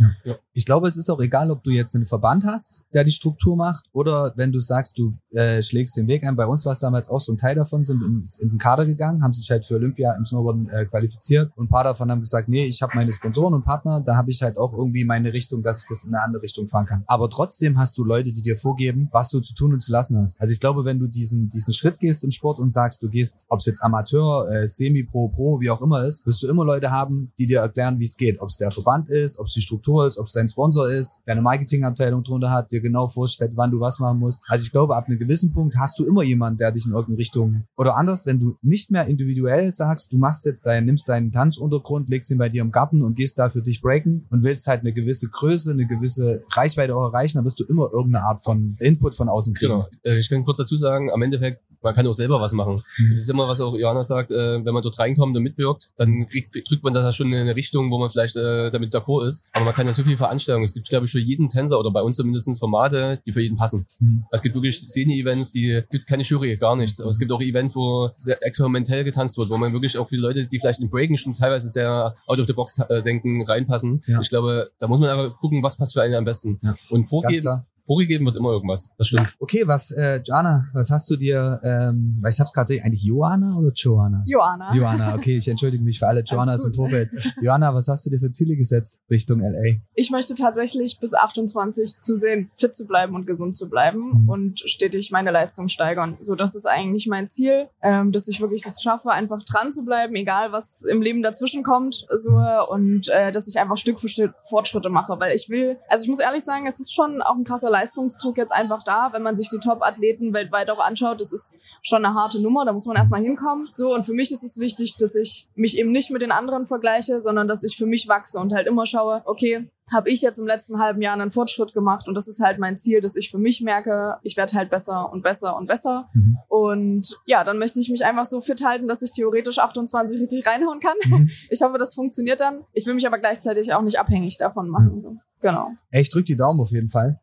[0.54, 3.56] Ich glaube, es ist auch egal, ob du jetzt einen Verband hast, der die Struktur
[3.56, 6.36] macht, oder wenn du sagst, du äh, schlägst den Weg ein.
[6.36, 8.86] Bei uns war es damals auch so ein Teil davon, sind in, in den Kader
[8.86, 12.22] gegangen, haben sich halt für Olympia im Snowboarden äh, qualifiziert und ein paar davon haben
[12.22, 15.34] gesagt, nee, ich habe meine Sponsoren und Partner, da habe ich halt auch irgendwie meine
[15.34, 17.04] Richtung, dass ich das in eine andere Richtung fahren kann.
[17.08, 20.18] Aber trotzdem hast du Leute, die dir vorgeben, was du zu tun und zu lassen
[20.20, 20.40] hast.
[20.40, 23.46] Also ich glaube, wenn du diesen, diesen Schritt gehst im Sport und sagst, du gehst,
[23.50, 26.92] ob es jetzt Amateur, äh, Semi-Pro, Pro, wie auch immer ist, wirst du immer Leute
[26.92, 28.42] haben, die dir erklären, wie es geht.
[28.42, 31.20] Ob es der Verband ist, ob es die Struktur ist, ob es dein Sponsor ist,
[31.26, 34.42] deine Marketingabteilung drunter hat, dir genau vorstellt, wann du was machen musst.
[34.48, 37.18] Also ich glaube, ab einem gewissen Punkt hast du immer jemanden, der dich in irgendeine
[37.18, 41.32] Richtung oder anders, wenn du nicht mehr individuell sagst, du machst jetzt dein, nimmst deinen
[41.32, 44.68] Tanzuntergrund, legst ihn bei dir im Garten und gehst da für dich breaken und willst
[44.68, 48.44] halt eine gewisse Größe, eine gewisse Reichweite auch erreichen, dann wirst du immer irgendeine Art
[48.44, 49.74] von Input von außen kriegen.
[49.74, 49.88] Genau.
[50.04, 52.82] Äh, ich kann kurz dazu sagen, am Endeffekt, man kann auch selber was machen.
[52.98, 53.10] Mhm.
[53.12, 56.28] Das ist immer, was auch Johanna sagt, äh, wenn man dort reinkommt und mitwirkt, dann
[56.28, 59.46] kriegt, kriegt man da schon in eine Richtung, wo man vielleicht äh, damit d'accord ist.
[59.54, 60.66] Aber man kann ja so viele Veranstaltungen.
[60.66, 63.58] Es gibt, glaube ich, für jeden Tänzer oder bei uns zumindest Formate, die für jeden
[63.58, 63.86] passen.
[64.00, 64.26] Mhm.
[64.32, 67.00] Es gibt wirklich Szene-Events, die gibt keine Jury, gar nichts.
[67.00, 70.22] Aber es gibt auch Events, wo sehr experimentell getanzt wird, wo man wirklich auch viele
[70.22, 74.02] Leute, die vielleicht in Breaken schon teilweise sehr out of the box äh, denken, reinpassen.
[74.08, 74.20] Ja.
[74.22, 76.58] Ich glaube, da muss man aber gucken, was passt für einen am besten.
[76.62, 76.76] Ja.
[76.90, 77.44] Und vorgehen.
[77.90, 78.92] Vorgegeben wird immer irgendwas.
[79.00, 79.34] Das stimmt.
[79.40, 83.58] Okay, was, äh, Joanna, was hast du dir, ähm, weil ich hab's gerade eigentlich Joanna
[83.58, 84.24] oder Joanna?
[84.28, 84.76] Joanna.
[84.76, 86.76] Joanna, okay, ich entschuldige mich für alle Joannas im gut.
[86.76, 87.10] Vorfeld.
[87.42, 89.80] Joanna, was hast du dir für Ziele gesetzt Richtung LA?
[89.96, 94.30] Ich möchte tatsächlich bis 28 zusehen, fit zu bleiben und gesund zu bleiben Mhm.
[94.30, 96.18] und stetig meine Leistung steigern.
[96.22, 99.84] So, das ist eigentlich mein Ziel, ähm, dass ich wirklich es schaffe, einfach dran zu
[99.84, 102.32] bleiben, egal was im Leben dazwischen kommt, so
[102.70, 106.10] und äh, dass ich einfach Stück für Stück Fortschritte mache, weil ich will, also ich
[106.10, 109.36] muss ehrlich sagen, es ist schon auch ein krasser Leistungsdruck jetzt einfach da, wenn man
[109.36, 111.22] sich die Top-Athleten weltweit auch anschaut.
[111.22, 113.68] Das ist schon eine harte Nummer, da muss man erstmal hinkommen.
[113.72, 116.66] So und für mich ist es wichtig, dass ich mich eben nicht mit den anderen
[116.66, 120.38] vergleiche, sondern dass ich für mich wachse und halt immer schaue, okay, habe ich jetzt
[120.38, 123.32] im letzten halben Jahr einen Fortschritt gemacht und das ist halt mein Ziel, dass ich
[123.32, 126.10] für mich merke, ich werde halt besser und besser und besser.
[126.14, 126.38] Mhm.
[126.48, 130.46] Und ja, dann möchte ich mich einfach so fit halten, dass ich theoretisch 28 richtig
[130.46, 130.96] reinhauen kann.
[131.06, 131.30] Mhm.
[131.52, 132.64] Ich hoffe, das funktioniert dann.
[132.74, 135.00] Ich will mich aber gleichzeitig auch nicht abhängig davon machen.
[135.00, 135.16] So.
[135.42, 135.72] Genau.
[135.90, 137.20] Ey, ich drück die Daumen auf jeden Fall.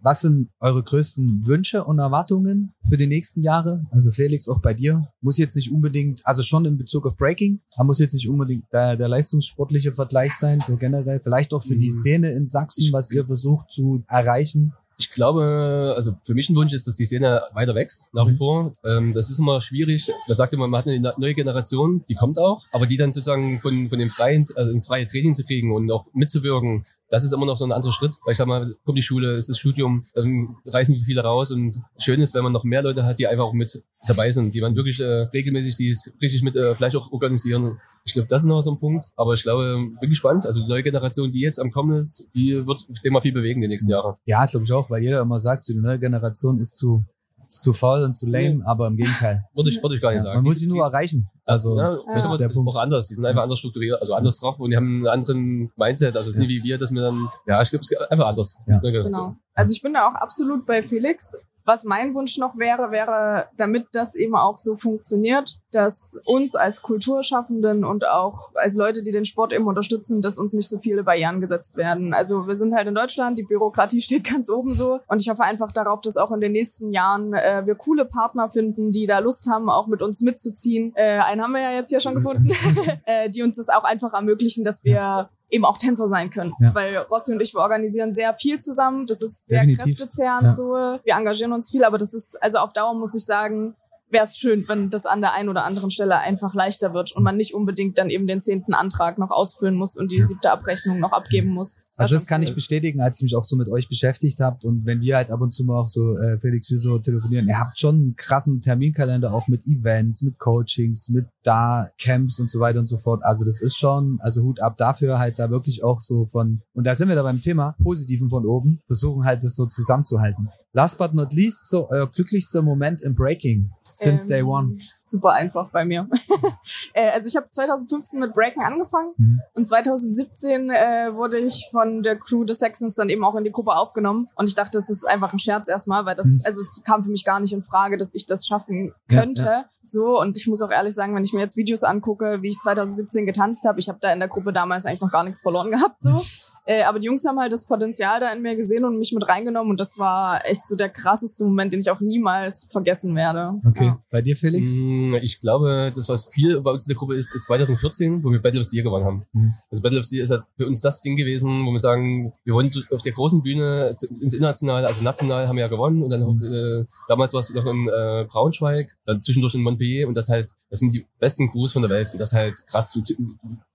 [0.00, 3.84] Was sind eure größten Wünsche und Erwartungen für die nächsten Jahre?
[3.90, 5.08] Also Felix, auch bei dir.
[5.20, 8.64] Muss jetzt nicht unbedingt, also schon in Bezug auf Breaking, aber muss jetzt nicht unbedingt
[8.72, 11.20] der, der leistungssportliche Vergleich sein, so generell.
[11.20, 11.92] Vielleicht auch für die Mhm.
[11.92, 14.72] Szene in Sachsen, was ihr versucht zu erreichen.
[14.98, 18.30] Ich glaube, also für mich ein Wunsch ist, dass die Szene weiter wächst, nach wie
[18.32, 18.36] Mhm.
[18.36, 18.72] vor.
[18.82, 20.10] Ähm, das ist immer schwierig.
[20.26, 23.58] Man sagt immer, man hat eine neue Generation, die kommt auch, aber die dann sozusagen
[23.58, 27.32] von, von dem freien, also ins freie Training zu kriegen und auch mitzuwirken, das ist
[27.32, 28.16] immer noch so ein anderer Schritt.
[28.24, 31.80] Weil ich sag mal, kommt die Schule, ist das Studium, dann reißen viele raus und
[31.98, 34.60] schön ist, wenn man noch mehr Leute hat, die einfach auch mit dabei sind, die
[34.60, 37.78] man wirklich äh, regelmäßig die richtig mit äh, vielleicht auch organisieren.
[38.04, 39.06] Ich glaube, das ist noch so ein Punkt.
[39.16, 40.46] Aber ich glaube, bin gespannt.
[40.46, 43.60] Also die neue Generation, die jetzt am Kommen ist, die wird dem mal viel bewegen
[43.60, 44.18] die nächsten Jahre.
[44.24, 47.04] Ja, glaube ich auch, weil jeder immer sagt, die neue Generation ist zu,
[47.48, 49.44] ist zu faul und zu lame, aber im Gegenteil.
[49.54, 50.36] Würde ich, würde ich gar nicht Ja, sagen.
[50.38, 51.28] man muss sie nur die- erreichen.
[51.44, 52.68] Also, ja, das das ist der Punkt.
[52.70, 53.06] auch anders.
[53.08, 56.16] Die sind einfach anders strukturiert, also anders drauf und die haben einen anderen Mindset.
[56.16, 56.48] Also es ist Ja.
[56.48, 58.56] nicht wie wir, dass wir dann, ja, ich glaube, es ist einfach anders.
[58.66, 58.80] Ja.
[58.82, 59.36] Ja, Genau.
[59.54, 61.36] Also ich bin da auch absolut bei Felix.
[61.64, 66.80] Was mein Wunsch noch wäre, wäre, damit das eben auch so funktioniert, dass uns als
[66.80, 71.04] Kulturschaffenden und auch als Leute, die den Sport eben unterstützen, dass uns nicht so viele
[71.04, 72.14] Barrieren gesetzt werden.
[72.14, 75.44] Also wir sind halt in Deutschland, die Bürokratie steht ganz oben so und ich hoffe
[75.44, 79.18] einfach darauf, dass auch in den nächsten Jahren äh, wir coole Partner finden, die da
[79.18, 80.92] Lust haben, auch mit uns mitzuziehen.
[80.96, 82.50] Äh, einen haben wir ja jetzt hier schon gefunden,
[83.04, 86.52] äh, die uns das auch einfach ermöglichen, dass wir eben auch Tänzer sein können.
[86.58, 86.74] Ja.
[86.74, 89.06] Weil Rossi und ich, wir organisieren sehr viel zusammen.
[89.06, 89.98] Das ist sehr Definitiv.
[89.98, 90.50] kräftezehrend Ja.
[90.50, 90.72] so.
[91.04, 93.76] Wir engagieren uns viel, aber das ist, also auf Dauer muss ich sagen,
[94.08, 97.22] wäre es schön, wenn das an der einen oder anderen Stelle einfach leichter wird und
[97.22, 101.00] man nicht unbedingt dann eben den zehnten Antrag noch ausfüllen muss und die siebte Abrechnung
[101.00, 101.82] noch abgeben muss.
[101.96, 104.84] Also das kann ich bestätigen, als ich mich auch so mit euch beschäftigt habt und
[104.86, 107.58] wenn wir halt ab und zu mal auch so, äh, Felix, wir so telefonieren, ihr
[107.58, 112.60] habt schon einen krassen Terminkalender auch mit Events, mit Coachings, mit da Camps und so
[112.60, 113.22] weiter und so fort.
[113.24, 116.86] Also das ist schon, also Hut ab dafür halt da wirklich auch so von, und
[116.86, 120.48] da sind wir da beim Thema, Positiven von oben, versuchen halt das so zusammenzuhalten.
[120.72, 124.76] Last but not least, so euer glücklichster Moment im Breaking since Ähm, day one.
[125.08, 126.08] Super einfach bei mir.
[126.92, 129.40] äh, also ich habe 2015 mit Breaken angefangen Mhm.
[129.54, 133.52] und 2017 äh, wurde ich von der Crew des Saxons dann eben auch in die
[133.52, 136.40] Gruppe aufgenommen und ich dachte, das ist einfach ein Scherz erstmal, weil das, Mhm.
[136.44, 139.64] also es kam für mich gar nicht in Frage, dass ich das schaffen Ja, könnte.
[139.80, 142.58] So und ich muss auch ehrlich sagen, wenn ich mir jetzt Videos angucke, wie ich
[142.58, 145.70] 2017 getanzt habe, ich habe da in der Gruppe damals eigentlich noch gar nichts verloren
[145.70, 146.20] gehabt, so.
[146.68, 149.26] Äh, aber die Jungs haben halt das Potenzial da in mir gesehen und mich mit
[149.28, 153.52] reingenommen und das war echt so der krasseste Moment, den ich auch niemals vergessen werde.
[153.64, 154.02] Okay, Ja.
[154.10, 154.72] bei dir Felix?
[154.76, 158.30] Mm, Ich glaube, das, was viel bei uns in der Gruppe ist, ist 2014, wo
[158.32, 159.26] wir Battle of the Year gewonnen haben.
[159.32, 159.52] Mhm.
[159.70, 162.32] Also Battle of the Year ist halt für uns das Ding gewesen, wo wir sagen,
[162.44, 166.10] wir wollen auf der großen Bühne ins Internationale, also national haben wir ja gewonnen und
[166.10, 170.16] dann auch, äh, damals war es noch in äh, Braunschweig, dann zwischendurch in Montpellier und
[170.16, 172.92] das halt, das sind die besten Crews von der Welt und das halt krass.
[172.92, 173.02] Du,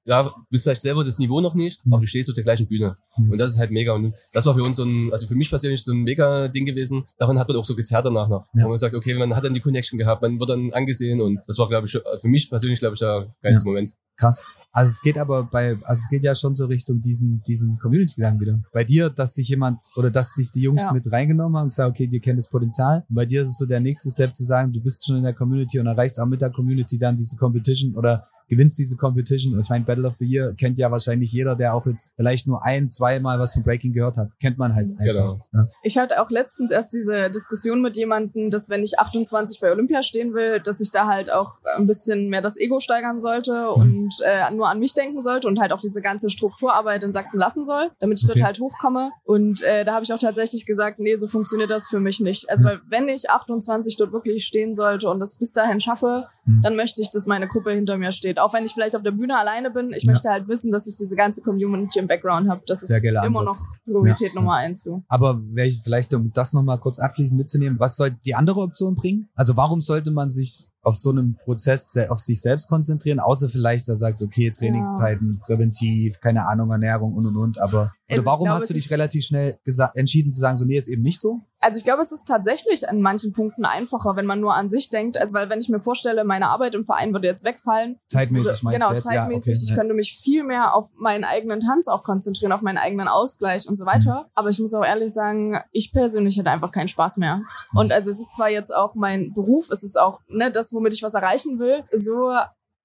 [0.06, 1.94] ja, bist vielleicht selber das Niveau noch nicht, Mhm.
[1.94, 2.81] aber du stehst auf der gleichen Bühne.
[3.18, 3.32] Mhm.
[3.32, 3.94] Und das ist halt mega.
[3.94, 6.66] Und das war für uns so ein, also für mich persönlich so ein mega Ding
[6.66, 7.06] gewesen.
[7.18, 8.48] Daran hat man auch so gezerrt danach noch.
[8.54, 8.64] Ja.
[8.66, 11.40] Wo man sagt, okay, man hat dann die Connection gehabt, man wird dann angesehen und
[11.48, 13.96] das war, glaube ich, für mich persönlich, glaube ich, der geilste Moment.
[14.18, 14.46] Krass.
[14.74, 18.40] Also es geht aber bei, also es geht ja schon so Richtung diesen, diesen Community-Gedanken
[18.40, 18.64] wieder.
[18.72, 20.94] Bei dir, dass dich jemand oder dass dich die Jungs Ja.
[20.94, 23.04] mit reingenommen haben und gesagt, okay, dir kennt das Potenzial.
[23.10, 25.24] Und bei dir ist es so der nächste Step zu sagen, du bist schon in
[25.24, 29.58] der Community und erreichst auch mit der Community dann diese Competition oder gewinnst diese Competition.
[29.60, 32.64] Ich meine, Battle of the Year kennt ja wahrscheinlich jeder, der auch jetzt vielleicht nur
[32.66, 34.30] ein, zweimal was von Breaking gehört hat.
[34.42, 35.06] Kennt man halt einfach.
[35.06, 35.40] Genau.
[35.54, 35.68] Ja.
[35.84, 40.04] Ich hatte auch letztens erst diese Diskussion mit jemandem, dass wenn ich 28 bei Olympia
[40.04, 44.10] stehen will, dass ich da halt auch ein bisschen mehr das Ego steigern sollte und
[44.26, 47.64] äh, nur an mich denken sollte und halt auch diese ganze Strukturarbeit in Sachsen lassen
[47.66, 48.34] soll, damit ich Okay.
[48.40, 49.12] dort halt hochkomme.
[49.24, 52.50] Und äh, da habe ich auch tatsächlich gesagt, nee, so funktioniert das für mich nicht.
[52.50, 56.62] Also weil wenn ich 28 dort wirklich stehen sollte und das bis dahin schaffe, Mhm.
[56.64, 59.12] dann möchte ich, dass meine Gruppe hinter mir steht, auch wenn ich vielleicht auf der
[59.12, 60.12] Bühne alleine bin, ich Ja.
[60.12, 62.62] möchte halt wissen, dass ich diese ganze Community im Background habe.
[62.68, 63.62] Das Sehr ist immer Ansatz.
[63.62, 64.40] noch Priorität Ja.
[64.40, 64.84] Nummer eins.
[64.84, 65.04] So.
[65.08, 65.40] Aber
[65.84, 69.30] vielleicht, um das nochmal kurz abschließend mitzunehmen, was soll die andere Option bringen?
[69.36, 73.88] Also warum sollte man sich auf so einem Prozess auf sich selbst konzentrieren, außer vielleicht,
[73.88, 78.60] da sagt, okay, Trainingszeiten, präventiv, keine Ahnung, Ernährung und und und, aber Also warum glaube,
[78.60, 79.58] hast du dich relativ schnell
[79.94, 81.42] entschieden zu sagen, so nee, ist eben nicht so?
[81.64, 84.90] Also ich glaube, es ist tatsächlich an manchen Punkten einfacher, wenn man nur an sich
[84.90, 85.16] denkt.
[85.16, 88.00] Also weil wenn ich mir vorstelle, meine Arbeit im Verein würde jetzt wegfallen.
[88.08, 89.06] Zeitmäßig würde, meinst Genau, du jetzt?
[89.06, 89.54] Ja, zeitmäßig.
[89.54, 89.76] okay, ich ja.
[89.76, 93.78] könnte mich viel mehr auf meinen eigenen Tanz auch konzentrieren, auf meinen eigenen Ausgleich und
[93.78, 94.24] so weiter.
[94.24, 94.32] Mhm.
[94.34, 97.38] Aber ich muss auch ehrlich sagen, ich persönlich hätte einfach keinen Spaß mehr.
[97.38, 97.78] Mhm.
[97.78, 100.94] Und also es ist zwar jetzt auch mein Beruf, es ist auch ne, das, womit
[100.94, 102.32] ich was erreichen will, so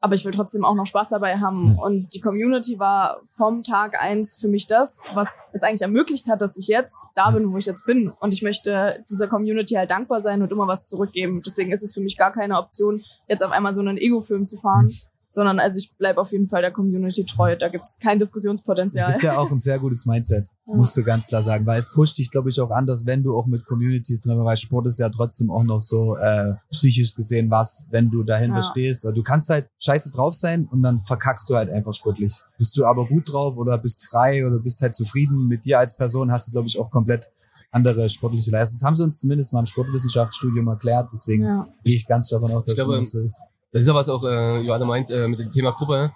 [0.00, 1.78] aber ich will trotzdem auch noch Spaß dabei haben.
[1.78, 6.42] Und die Community war vom Tag eins für mich das, was es eigentlich ermöglicht hat,
[6.42, 8.12] dass ich jetzt da bin, wo ich jetzt bin.
[8.20, 11.42] Und ich möchte dieser Community halt dankbar sein und immer was zurückgeben.
[11.44, 14.58] Deswegen ist es für mich gar keine Option, jetzt auf einmal so einen Ego-Film zu
[14.58, 14.92] fahren.
[15.36, 17.56] Sondern also ich bleibe auf jeden Fall der Community treu.
[17.56, 19.10] Da gibt's kein Diskussionspotenzial.
[19.12, 22.16] Ist ja auch ein sehr gutes Mindset, musst du ganz klar sagen, weil es pusht
[22.16, 24.98] dich, glaube ich, auch anders, wenn du auch mit Communities drin bist, weil Sport ist
[24.98, 28.62] ja trotzdem auch noch so äh, psychisch gesehen was, wenn du dahinter Ja.
[28.62, 29.04] stehst.
[29.04, 32.34] Oder du kannst halt scheiße drauf sein und dann verkackst du halt einfach sportlich.
[32.56, 35.96] Bist du aber gut drauf oder bist frei oder bist halt zufrieden mit dir als
[35.98, 37.30] Person, hast du, glaube ich, auch komplett
[37.72, 38.80] andere sportliche Leistungen.
[38.80, 41.68] Das haben sie uns zumindest mal im Sportwissenschaftsstudium erklärt, deswegen Ja.
[41.84, 43.42] gehe ich ganz davon aus, dass Ich glaube, das so ist.
[43.72, 46.12] Das ist ja was auch äh, Johanna meint äh, mit dem Thema Gruppe.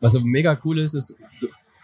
[0.00, 1.16] Was so mega cool ist, ist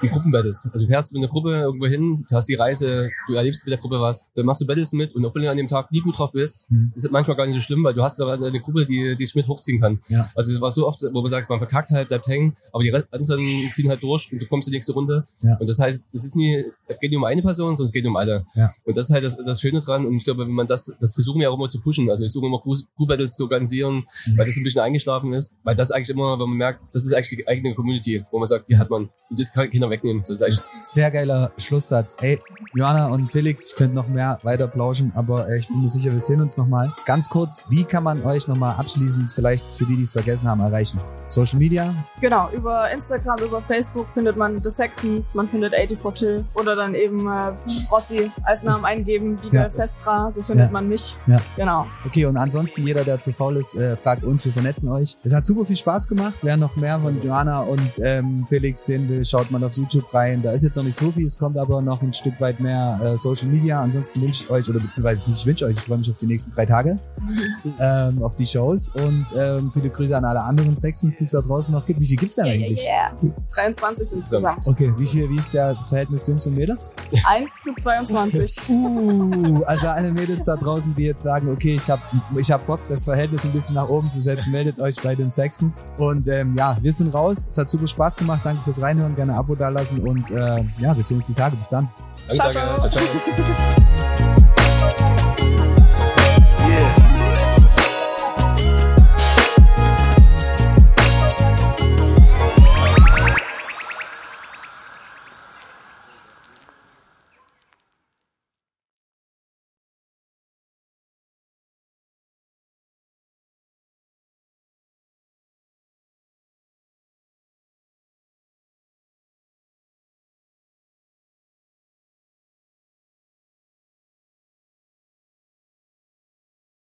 [0.03, 0.69] die Gruppenbattles.
[0.73, 3.73] Also du fährst mit einer Gruppe irgendwo hin, du hast die Reise, du erlebst mit
[3.73, 5.91] der Gruppe was, dann machst du Battles mit und auch wenn du an dem Tag
[5.93, 6.93] nie gut drauf bist, Mhm.
[6.95, 9.25] ist es manchmal gar nicht so schlimm, weil du hast aber eine Gruppe, die die
[9.25, 10.01] es mit hochziehen kann.
[10.09, 10.31] Ja.
[10.35, 12.93] Also es war so oft, wo man sagt, man verkackt halt, bleibt hängen, aber die
[12.95, 15.27] anderen ziehen halt durch und du kommst in die nächste Runde.
[15.43, 15.57] Ja.
[15.59, 18.07] Und das heißt, das ist nie, es geht nicht um eine Person, sondern es geht
[18.07, 18.47] um alle.
[18.55, 18.71] Ja.
[18.85, 20.07] Und das ist halt das, das Schöne dran.
[20.07, 22.09] Und ich glaube, wenn man das, das versuchen wir auch immer zu pushen.
[22.11, 24.39] Also ich suche immer Crew-Battles zu organisieren, Mhm.
[24.39, 25.55] weil das ein bisschen eingeschlafen ist.
[25.65, 28.49] Weil das eigentlich immer, wenn man merkt, das ist eigentlich die eigene Community, wo man
[28.49, 29.11] sagt, die hat man.
[29.31, 30.23] Und das kann Kinder wegnehmen.
[30.23, 32.17] Das ist eigentlich Sehr geiler Schlusssatz.
[32.21, 32.41] Ey,
[32.75, 36.13] Johanna und Felix, ich könnte noch mehr weiter plauschen, aber äh, ich bin mir sicher,
[36.13, 36.93] wir sehen uns nochmal.
[37.07, 40.61] Ganz kurz, wie kann man euch nochmal abschließend, vielleicht für die, die es vergessen haben,
[40.61, 41.01] erreichen?
[41.29, 41.95] Social Media?
[42.21, 46.95] Genau, über Instagram, über Facebook findet man The Saxons, man findet 84 Till oder dann
[46.95, 47.51] eben äh,
[47.91, 49.69] Rossi als Namen eingeben, Giga Ja.
[49.69, 50.73] Sestra, so findet Ja.
[50.73, 51.17] man mich.
[51.27, 51.41] Ja.
[51.57, 51.87] Genau.
[52.07, 55.17] Okay, und ansonsten jeder, der zu faul ist, äh, fragt uns, wir vernetzen euch.
[55.25, 56.39] Es hat super viel Spaß gemacht.
[56.43, 60.43] Wer noch mehr von Johanna und ähm, Felix sehen will, schaut mal auf YouTube rein.
[60.43, 63.01] Da ist jetzt noch nicht so viel, es kommt aber noch ein Stück weit mehr
[63.03, 63.83] äh, Social Media.
[63.83, 66.51] Ansonsten wünsche ich euch, oder beziehungsweise ich wünsche euch, ich freue mich auf die nächsten
[66.53, 66.97] drei Tage,
[67.81, 71.41] ähm, auf die Shows und ähm, viele Grüße an alle anderen Sexens, die es da
[71.41, 72.01] draußen noch gibt.
[72.01, 72.85] Wie viel gibt's denn eigentlich?
[72.85, 73.13] Yeah.
[73.55, 74.67] 23 insgesamt.
[74.67, 76.93] Okay, wie viel, wie ist das Verhältnis Jungs und Mädels?
[77.25, 78.57] 1 zu 22.
[78.79, 82.03] Uh, also alle Mädels da draußen, die jetzt sagen, okay, ich habe
[82.37, 85.31] ich hab Bock, das Verhältnis ein bisschen nach oben zu setzen, meldet euch bei den
[85.31, 85.87] Sexons.
[85.99, 87.49] Und ähm, ja, wir sind raus.
[87.49, 88.43] Es hat super Spaß gemacht.
[88.45, 89.15] Danke fürs Reinhören.
[89.15, 91.57] Gerne Abo lassen und äh, ja, wir sehen uns die Tage.
[91.57, 91.89] Bis dann.
[92.29, 92.91] Danke, ciao, danke.
[92.91, 93.07] ciao.
[93.07, 94.97] ciao.
[94.97, 95.15] ciao.